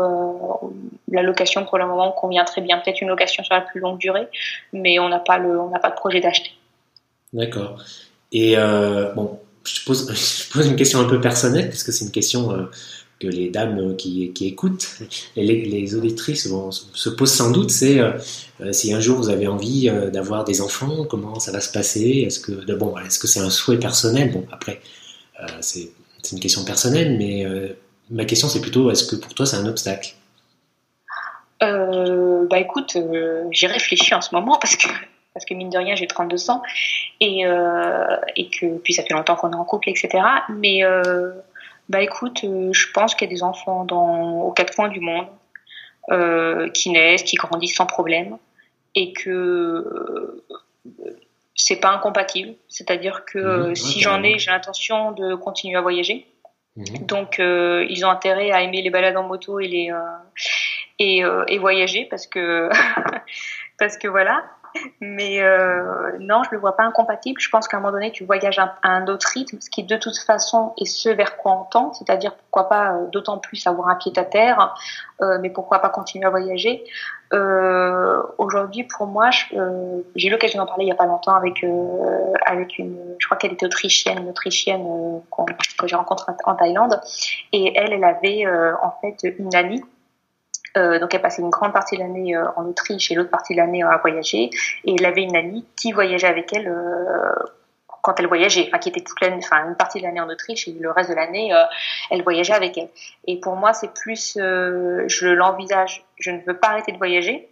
[1.11, 2.78] la location pour le moment convient très bien.
[2.78, 4.28] Peut-être une location sur la plus longue durée,
[4.72, 6.51] mais on n'a pas le on n'a pas de projet d'acheter.
[7.32, 7.76] D'accord.
[8.32, 8.57] Et
[9.14, 10.12] bon, je pose,
[10.47, 12.68] je pose une question un peu personnelle parce que c'est une question
[13.18, 14.98] que les dames qui, qui écoutent,
[15.36, 18.12] les, les auditrices vont, se posent sans doute, c'est euh,
[18.60, 21.72] euh, si un jour vous avez envie euh, d'avoir des enfants, comment ça va se
[21.72, 22.24] passer?
[22.26, 24.32] Est-ce que bon, est-ce que c'est un souhait personnel?
[24.32, 24.80] Bon, après,
[25.60, 25.90] c'est
[26.32, 27.46] une question personnelle, mais
[28.10, 30.14] ma question c'est plutôt est-ce que pour toi c'est un obstacle?
[31.60, 32.96] Bah écoute,
[33.50, 34.88] j'y réfléchis en ce moment parce que
[35.34, 36.62] parce que mine de rien j'ai 32 ans
[37.20, 37.42] et,
[38.36, 40.24] et que puis ça fait longtemps qu'on est en couple, etc.
[40.48, 40.82] Mais
[41.89, 45.01] bah écoute, euh, je pense qu'il y a des enfants dans, aux quatre coins du
[45.01, 45.26] monde
[46.11, 48.39] euh, qui naissent, qui grandissent sans problème
[48.95, 50.45] et que euh,
[51.55, 52.55] c'est pas incompatible.
[52.68, 56.26] C'est-à-dire que mmh, si j'en ai, j'ai l'intention de continuer à voyager.
[56.76, 57.07] Mmh.
[57.07, 59.93] Donc ils ont intérêt à aimer les balades en moto et les
[60.99, 62.68] et, et voyager parce que
[63.78, 64.45] parce que voilà.
[65.01, 67.41] Mais euh, non, je ne le vois pas incompatible.
[67.41, 69.97] Je pense qu'à un moment donné, tu voyages à un autre rythme, ce qui de
[69.97, 73.89] toute façon est ce vers quoi on tend, c'est-à-dire pourquoi pas euh, d'autant plus avoir
[73.89, 74.74] un pied à terre,
[75.22, 76.85] euh, mais pourquoi pas continuer à voyager.
[77.33, 81.35] Euh, Aujourd'hui, pour moi, euh, j'ai eu l'occasion d'en parler il y a pas longtemps
[81.35, 84.87] avec euh, avec une, je crois qu'elle était autrichienne, une autrichienne
[85.79, 87.01] que j'ai rencontrée en Thaïlande,
[87.53, 88.47] et elle, elle avait
[88.83, 89.83] en fait une amie
[90.77, 93.55] euh, donc elle passait une grande partie de l'année euh, en Autriche et l'autre partie
[93.55, 94.51] de l'année à voyager.
[94.85, 97.33] Et elle avait une amie qui voyageait avec elle euh,
[98.03, 100.68] quand elle voyageait, enfin qui était toute l'année, enfin une partie de l'année en Autriche
[100.68, 101.53] et le reste de l'année,
[102.12, 102.89] elle voyageait avec elle.
[103.27, 106.05] Et pour moi, c'est plus, je l'envisage.
[106.16, 107.49] Je ne veux pas arrêter de voyager.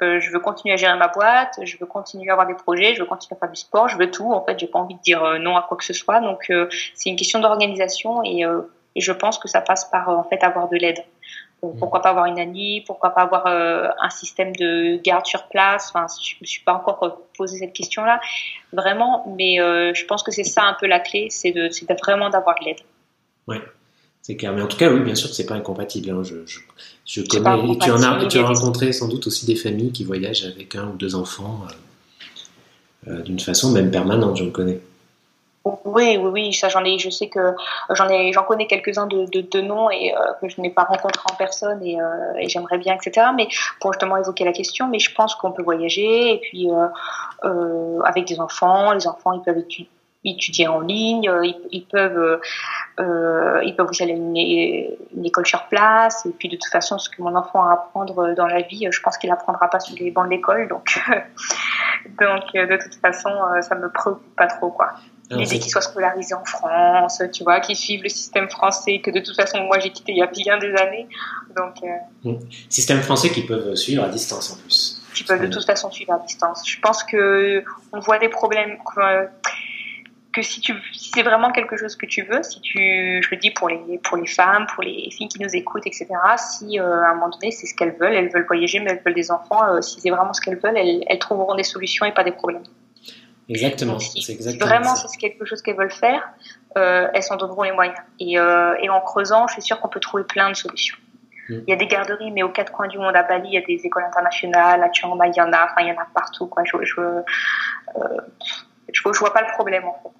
[0.00, 3.00] je veux continuer à gérer ma boîte, je veux continuer à avoir des projets, je
[3.00, 4.32] veux continuer à faire du sport, je veux tout.
[4.32, 6.20] En fait, j'ai pas envie de dire non à quoi que ce soit.
[6.20, 6.52] Donc,
[6.94, 8.44] c'est une question d'organisation et,
[8.94, 11.02] et, je pense que ça passe par en fait avoir de l'aide.
[11.62, 11.78] Mm.
[11.78, 15.90] Pourquoi pas avoir une nanny Pourquoi pas avoir euh, un système de garde sur place
[15.94, 18.20] Enfin, je me suis pas encore posé cette question-là,
[18.72, 19.24] vraiment.
[19.36, 21.70] Mais euh, je pense que c'est ça un peu la clé, c'est de,
[22.02, 22.80] vraiment d'avoir de l'aide.
[23.48, 23.56] Oui,
[24.22, 24.52] c'est clair.
[24.52, 26.10] Mais en tout cas, oui, bien sûr que c'est pas incompatible.
[26.10, 26.22] Hein.
[26.22, 26.60] Je, je,
[27.06, 27.78] je connais.
[27.78, 30.88] Tu en as, tu as rencontré sans doute aussi des familles qui voyagent avec un
[30.88, 31.62] ou deux enfants
[33.08, 34.36] euh, d'une façon même permanente.
[34.36, 34.80] Je le connais.
[35.84, 37.56] Oui, oui, oui, ça j'en ai, je sais que
[37.90, 41.24] j'en ai, j'en connais quelques-uns de, de, noms et euh, que je n'ai pas rencontrés
[41.28, 42.06] en personne et, euh,
[42.46, 43.28] j'aimerais bien, etc.
[43.34, 43.48] Mais
[43.80, 48.26] pour justement évoquer la question, mais je pense qu'on peut voyager et puis euh, avec
[48.26, 49.64] des enfants, les enfants ils peuvent
[50.24, 51.28] étudier en ligne,
[51.72, 52.40] ils, peuvent
[52.98, 57.10] ils peuvent aussi aller à une, école sur place et puis de toute façon ce
[57.10, 59.96] que mon enfant a à apprendre dans la vie, je pense qu'il apprendra pas sur
[59.98, 61.00] les bancs de l'école donc
[62.20, 63.30] donc de toute façon
[63.62, 64.92] ça me préoccupe pas trop quoi.
[65.30, 69.20] L'idée qu'ils soient scolarisés en France, tu vois, qu'ils suivent le système français que de
[69.20, 71.08] toute façon moi j'ai quitté il y a bien des années.
[71.56, 72.38] Donc, euh, mmh.
[72.68, 75.02] Système français qu'ils peuvent suivre à distance en plus.
[75.14, 76.62] Qui peuvent de toute façon suivre à distance.
[76.68, 79.28] Je pense que on voit des problèmes que,
[80.32, 83.36] que si tu si c'est vraiment quelque chose que tu veux, si tu je le
[83.38, 86.06] dis pour les pour les femmes, pour les filles qui nous écoutent, etc.
[86.36, 89.02] Si euh, à un moment donné c'est ce qu'elles veulent, elles veulent voyager mais elles
[89.04, 92.06] veulent des enfants, euh, si c'est vraiment ce qu'elles veulent, elles, elles trouveront des solutions
[92.06, 92.62] et pas des problèmes.
[93.48, 93.98] Exactement.
[93.98, 96.22] c'est exactement vraiment c'est quelque chose qu'elles veulent faire,
[96.76, 97.96] euh, elles s'en donneront les moyens.
[98.18, 100.96] Et, euh, et en creusant, je suis sûre qu'on peut trouver plein de solutions.
[101.48, 101.58] Mm.
[101.66, 103.58] Il y a des garderies, mais aux quatre coins du monde, à Bali, il y
[103.58, 106.00] a des écoles internationales, à Chiang Mai, il y en a, enfin, il y en
[106.00, 106.64] a partout, quoi.
[106.64, 107.22] Je, je, euh,
[108.92, 110.14] je, je, vois pas le problème, en fait.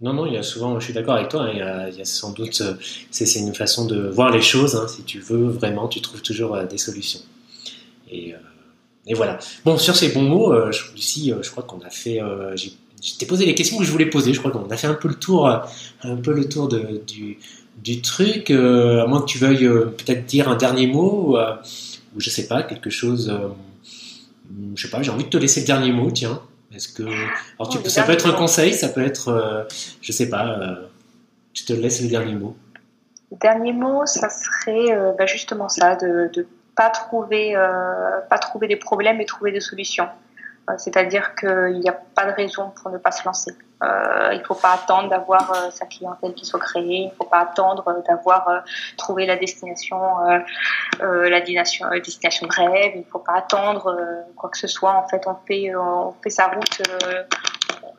[0.00, 1.88] Non, non, il y a souvent, je suis d'accord avec toi, hein, il, y a,
[1.88, 2.62] il, y a, sans doute,
[3.10, 6.56] c'est une façon de voir les choses, hein, si tu veux vraiment, tu trouves toujours
[6.56, 7.20] des solutions.
[9.08, 9.38] Et, euh, voilà.
[9.64, 12.22] Bon, sur ces bons mots, euh, je, Lucie, euh, je crois qu'on a fait.
[12.22, 14.32] Euh, je t'ai posé les questions que je voulais poser.
[14.32, 17.38] Je crois qu'on a fait un peu le tour, un peu le tour de, du,
[17.76, 18.50] du truc.
[18.50, 21.36] à moins que tu veuilles peut-être dire un dernier mot
[22.14, 23.32] ou, je sais pas quelque chose.
[24.74, 25.00] je sais pas.
[25.00, 26.10] J'ai envie de te laisser le dernier mot.
[26.10, 26.42] Tiens.
[26.74, 29.68] Est-ce que alors tu, oh, ça peut être un conseil, ça peut être,
[30.02, 30.80] je sais pas.
[31.54, 32.56] je te laisse le dernier mot.
[33.30, 36.48] Le dernier mot, ça serait bah, justement ça, de, de
[36.78, 40.08] pas trouver, euh, pas trouver des problèmes et trouver des solutions.
[40.70, 43.50] Euh, c'est-à-dire qu'il n'y a pas de raison pour ne pas se lancer.
[43.82, 47.00] Euh, il ne faut pas attendre d'avoir sa clientèle qui soit créée.
[47.02, 48.62] Il ne faut pas attendre d'avoir
[48.96, 49.98] trouvé la destination,
[51.00, 52.92] la destination, destination de rêve.
[52.94, 53.96] Il ne faut pas attendre
[54.36, 54.94] quoi que ce soit.
[54.94, 56.82] En fait, on fait, on fait sa route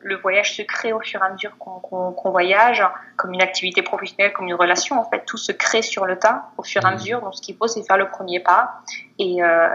[0.02, 2.82] le voyage se crée au fur et à mesure qu'on voyage,
[3.16, 4.98] comme une activité professionnelle, comme une relation.
[4.98, 6.94] En fait, tout se crée sur le tas au fur et à mmh.
[6.94, 7.20] mesure.
[7.20, 8.80] Donc, ce qu'il faut, c'est faire le premier pas.
[9.18, 9.68] Et, euh,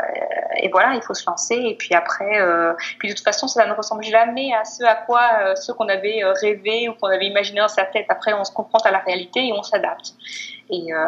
[0.57, 1.55] et, voilà, il faut se lancer.
[1.55, 4.95] Et puis après, euh, puis de toute façon, ça ne ressemble jamais à ce à
[4.95, 8.07] quoi euh, ce qu'on avait euh, rêvé ou qu'on avait imaginé dans sa tête.
[8.09, 10.13] Après, on se confronte à la réalité et on s'adapte.
[10.71, 11.05] Et, euh,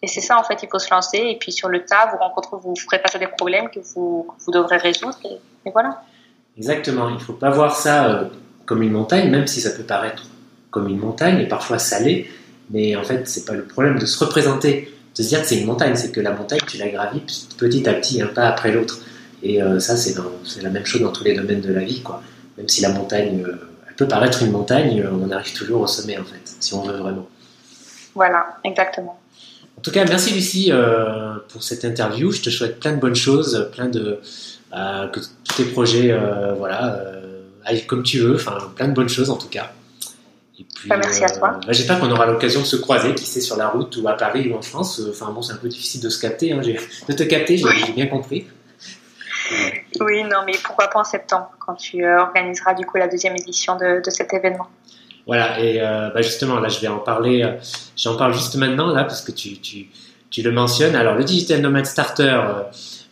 [0.00, 1.18] et c'est ça, en fait, il faut se lancer.
[1.18, 4.26] Et puis sur le tas, vous rencontrez, vous ferez face à des problèmes que vous,
[4.28, 5.18] que vous devrez résoudre.
[5.24, 6.02] Et, et voilà.
[6.58, 8.24] Exactement, il ne faut pas voir ça euh,
[8.66, 10.24] comme une montagne, même si ça peut paraître
[10.70, 12.28] comme une montagne et parfois salé,
[12.70, 15.58] mais en fait, c'est pas le problème de se représenter, de se dire que c'est
[15.58, 17.22] une montagne, c'est que la montagne, tu la gravis
[17.56, 18.98] petit à petit, un pas après l'autre.
[19.42, 20.16] Et euh, ça, c'est
[20.60, 22.22] la même chose dans tous les domaines de la vie, quoi.
[22.56, 23.54] Même si la montagne, euh,
[23.88, 26.96] elle peut paraître une montagne, on arrive toujours au sommet, en fait, si on veut
[26.98, 27.28] vraiment.
[28.16, 29.20] Voilà, exactement.
[29.76, 30.72] En tout cas, merci Lucie
[31.50, 32.32] pour cette interview.
[32.32, 34.18] Je te souhaite plein de bonnes choses, plein de,
[34.72, 39.08] que tous tes projets, euh, voilà, euh, aillent comme tu veux, enfin plein de bonnes
[39.08, 39.72] choses en tout cas.
[40.58, 41.52] Et puis, bah, merci à toi.
[41.52, 44.14] Bah, J'espère qu'on aura l'occasion de se croiser, qui sait, sur la route ou à
[44.14, 45.00] Paris ou en France.
[45.08, 46.60] Enfin bon, c'est un peu difficile de se capter, hein.
[46.60, 48.46] de te capter, j'ai bien compris.
[50.00, 53.76] Oui, non, mais pourquoi pas en septembre, quand tu organiseras du coup la deuxième édition
[53.76, 54.68] de, de cet événement.
[55.26, 57.48] Voilà, et euh, bah justement, là, je vais en parler,
[57.96, 59.86] j'en parle juste maintenant, là, parce que tu, tu,
[60.30, 60.96] tu, le mentionnes.
[60.96, 62.40] Alors, le Digital Nomad Starter,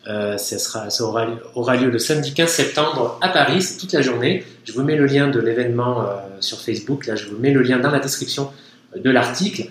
[0.07, 4.45] ça, sera, ça aura, aura, lieu le samedi 15 septembre à Paris, toute la journée.
[4.65, 6.07] Je vous mets le lien de l'événement
[6.41, 8.51] sur Facebook, là je vous mets le lien dans la description
[8.97, 9.69] de l'article,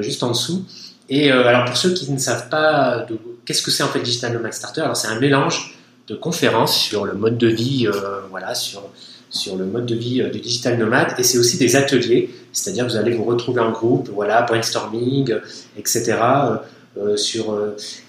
[0.00, 0.64] juste en dessous.
[1.08, 3.06] Et alors pour ceux qui ne savent pas
[3.46, 7.06] qu'est-ce que c'est en fait Digital Nomad Starter, alors c'est un mélange de conférences sur
[7.06, 7.88] le mode de vie,
[8.30, 8.90] voilà, sur
[9.30, 12.86] sur le mode de vie euh, du digital nomade et c'est aussi des ateliers, c'est-à-dire
[12.86, 15.34] que vous allez vous retrouver en groupe, voilà, brainstorming,
[15.76, 16.16] etc.
[16.20, 16.56] Euh,
[16.98, 17.58] euh, sur,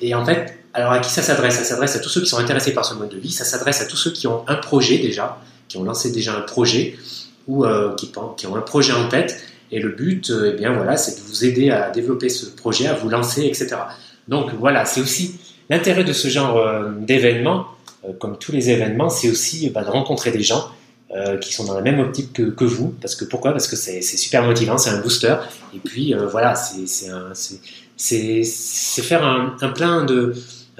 [0.02, 1.56] et en fait, alors à qui ça s'adresse?
[1.56, 3.82] Ça s'adresse à tous ceux qui sont intéressés par ce mode de vie, ça s'adresse
[3.82, 6.98] à tous ceux qui ont un projet déjà, qui ont lancé déjà un projet
[7.48, 7.66] ou
[7.96, 9.42] qui, qui, ont un projet en tête.
[9.72, 12.94] Et le but, eh bien voilà, c'est de vous aider à développer ce projet, à
[12.94, 13.76] vous lancer, etc.
[14.28, 16.64] Donc voilà, c'est aussi l'intérêt de ce genre
[17.00, 17.68] d'événement,
[18.20, 20.70] comme tous les événements, c'est aussi bah, de rencontrer des gens
[21.16, 22.94] euh, qui sont dans la même optique que, vous.
[23.02, 23.52] Parce que pourquoi?
[23.52, 25.38] Parce que c'est super motivant, c'est un booster.
[25.74, 26.86] Et puis euh, voilà, c'est
[29.02, 30.34] faire un, plein de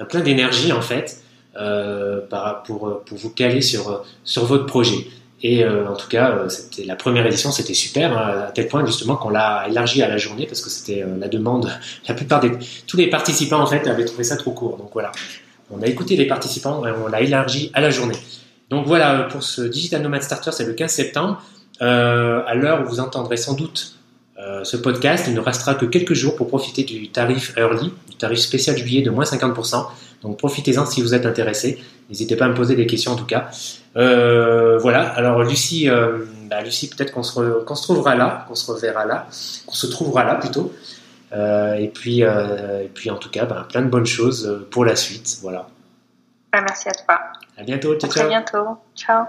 [0.04, 1.22] plein d'énergie en fait
[1.56, 2.20] euh,
[2.64, 5.06] pour, pour vous caler sur sur votre projet.
[5.40, 9.14] Et en tout cas, c'était la première édition, c'était super, hein, à tel point justement
[9.14, 11.70] qu'on l'a élargi à la journée parce que c'était la demande.
[12.08, 12.50] La plupart des
[12.88, 14.76] tous les participants en fait avaient trouvé ça trop court.
[14.78, 15.12] Donc voilà,
[15.70, 18.16] on a écouté les participants et on l'a élargi à la journée.
[18.70, 21.42] Donc voilà, pour ce Digital Nomad Starter, c'est le 15 septembre.
[21.80, 23.97] Euh, à l'heure où vous entendrez sans doute
[24.38, 28.16] euh, ce podcast, il ne restera que quelques jours pour profiter du tarif early, du
[28.16, 29.86] tarif spécial juillet de moins 50%.
[30.22, 31.82] Donc profitez-en si vous êtes intéressé.
[32.08, 33.50] N'hésitez pas à me poser des questions en tout cas.
[33.96, 38.70] Euh, voilà, alors Lucie, euh, bah, Lucie peut-être qu'on se, se, trouvera là, qu'on se
[38.70, 39.26] reverra là,
[39.66, 40.72] qu'on se trouvera là plutôt.
[41.32, 45.38] Et, puis, et puis en tout cas, bah, plein de bonnes choses pour la suite.
[45.42, 45.66] Voilà.
[46.52, 47.18] Bah, merci à toi.
[47.58, 47.94] À bientôt.
[47.96, 48.78] Ciao, à très bientôt.
[48.96, 49.24] Ciao.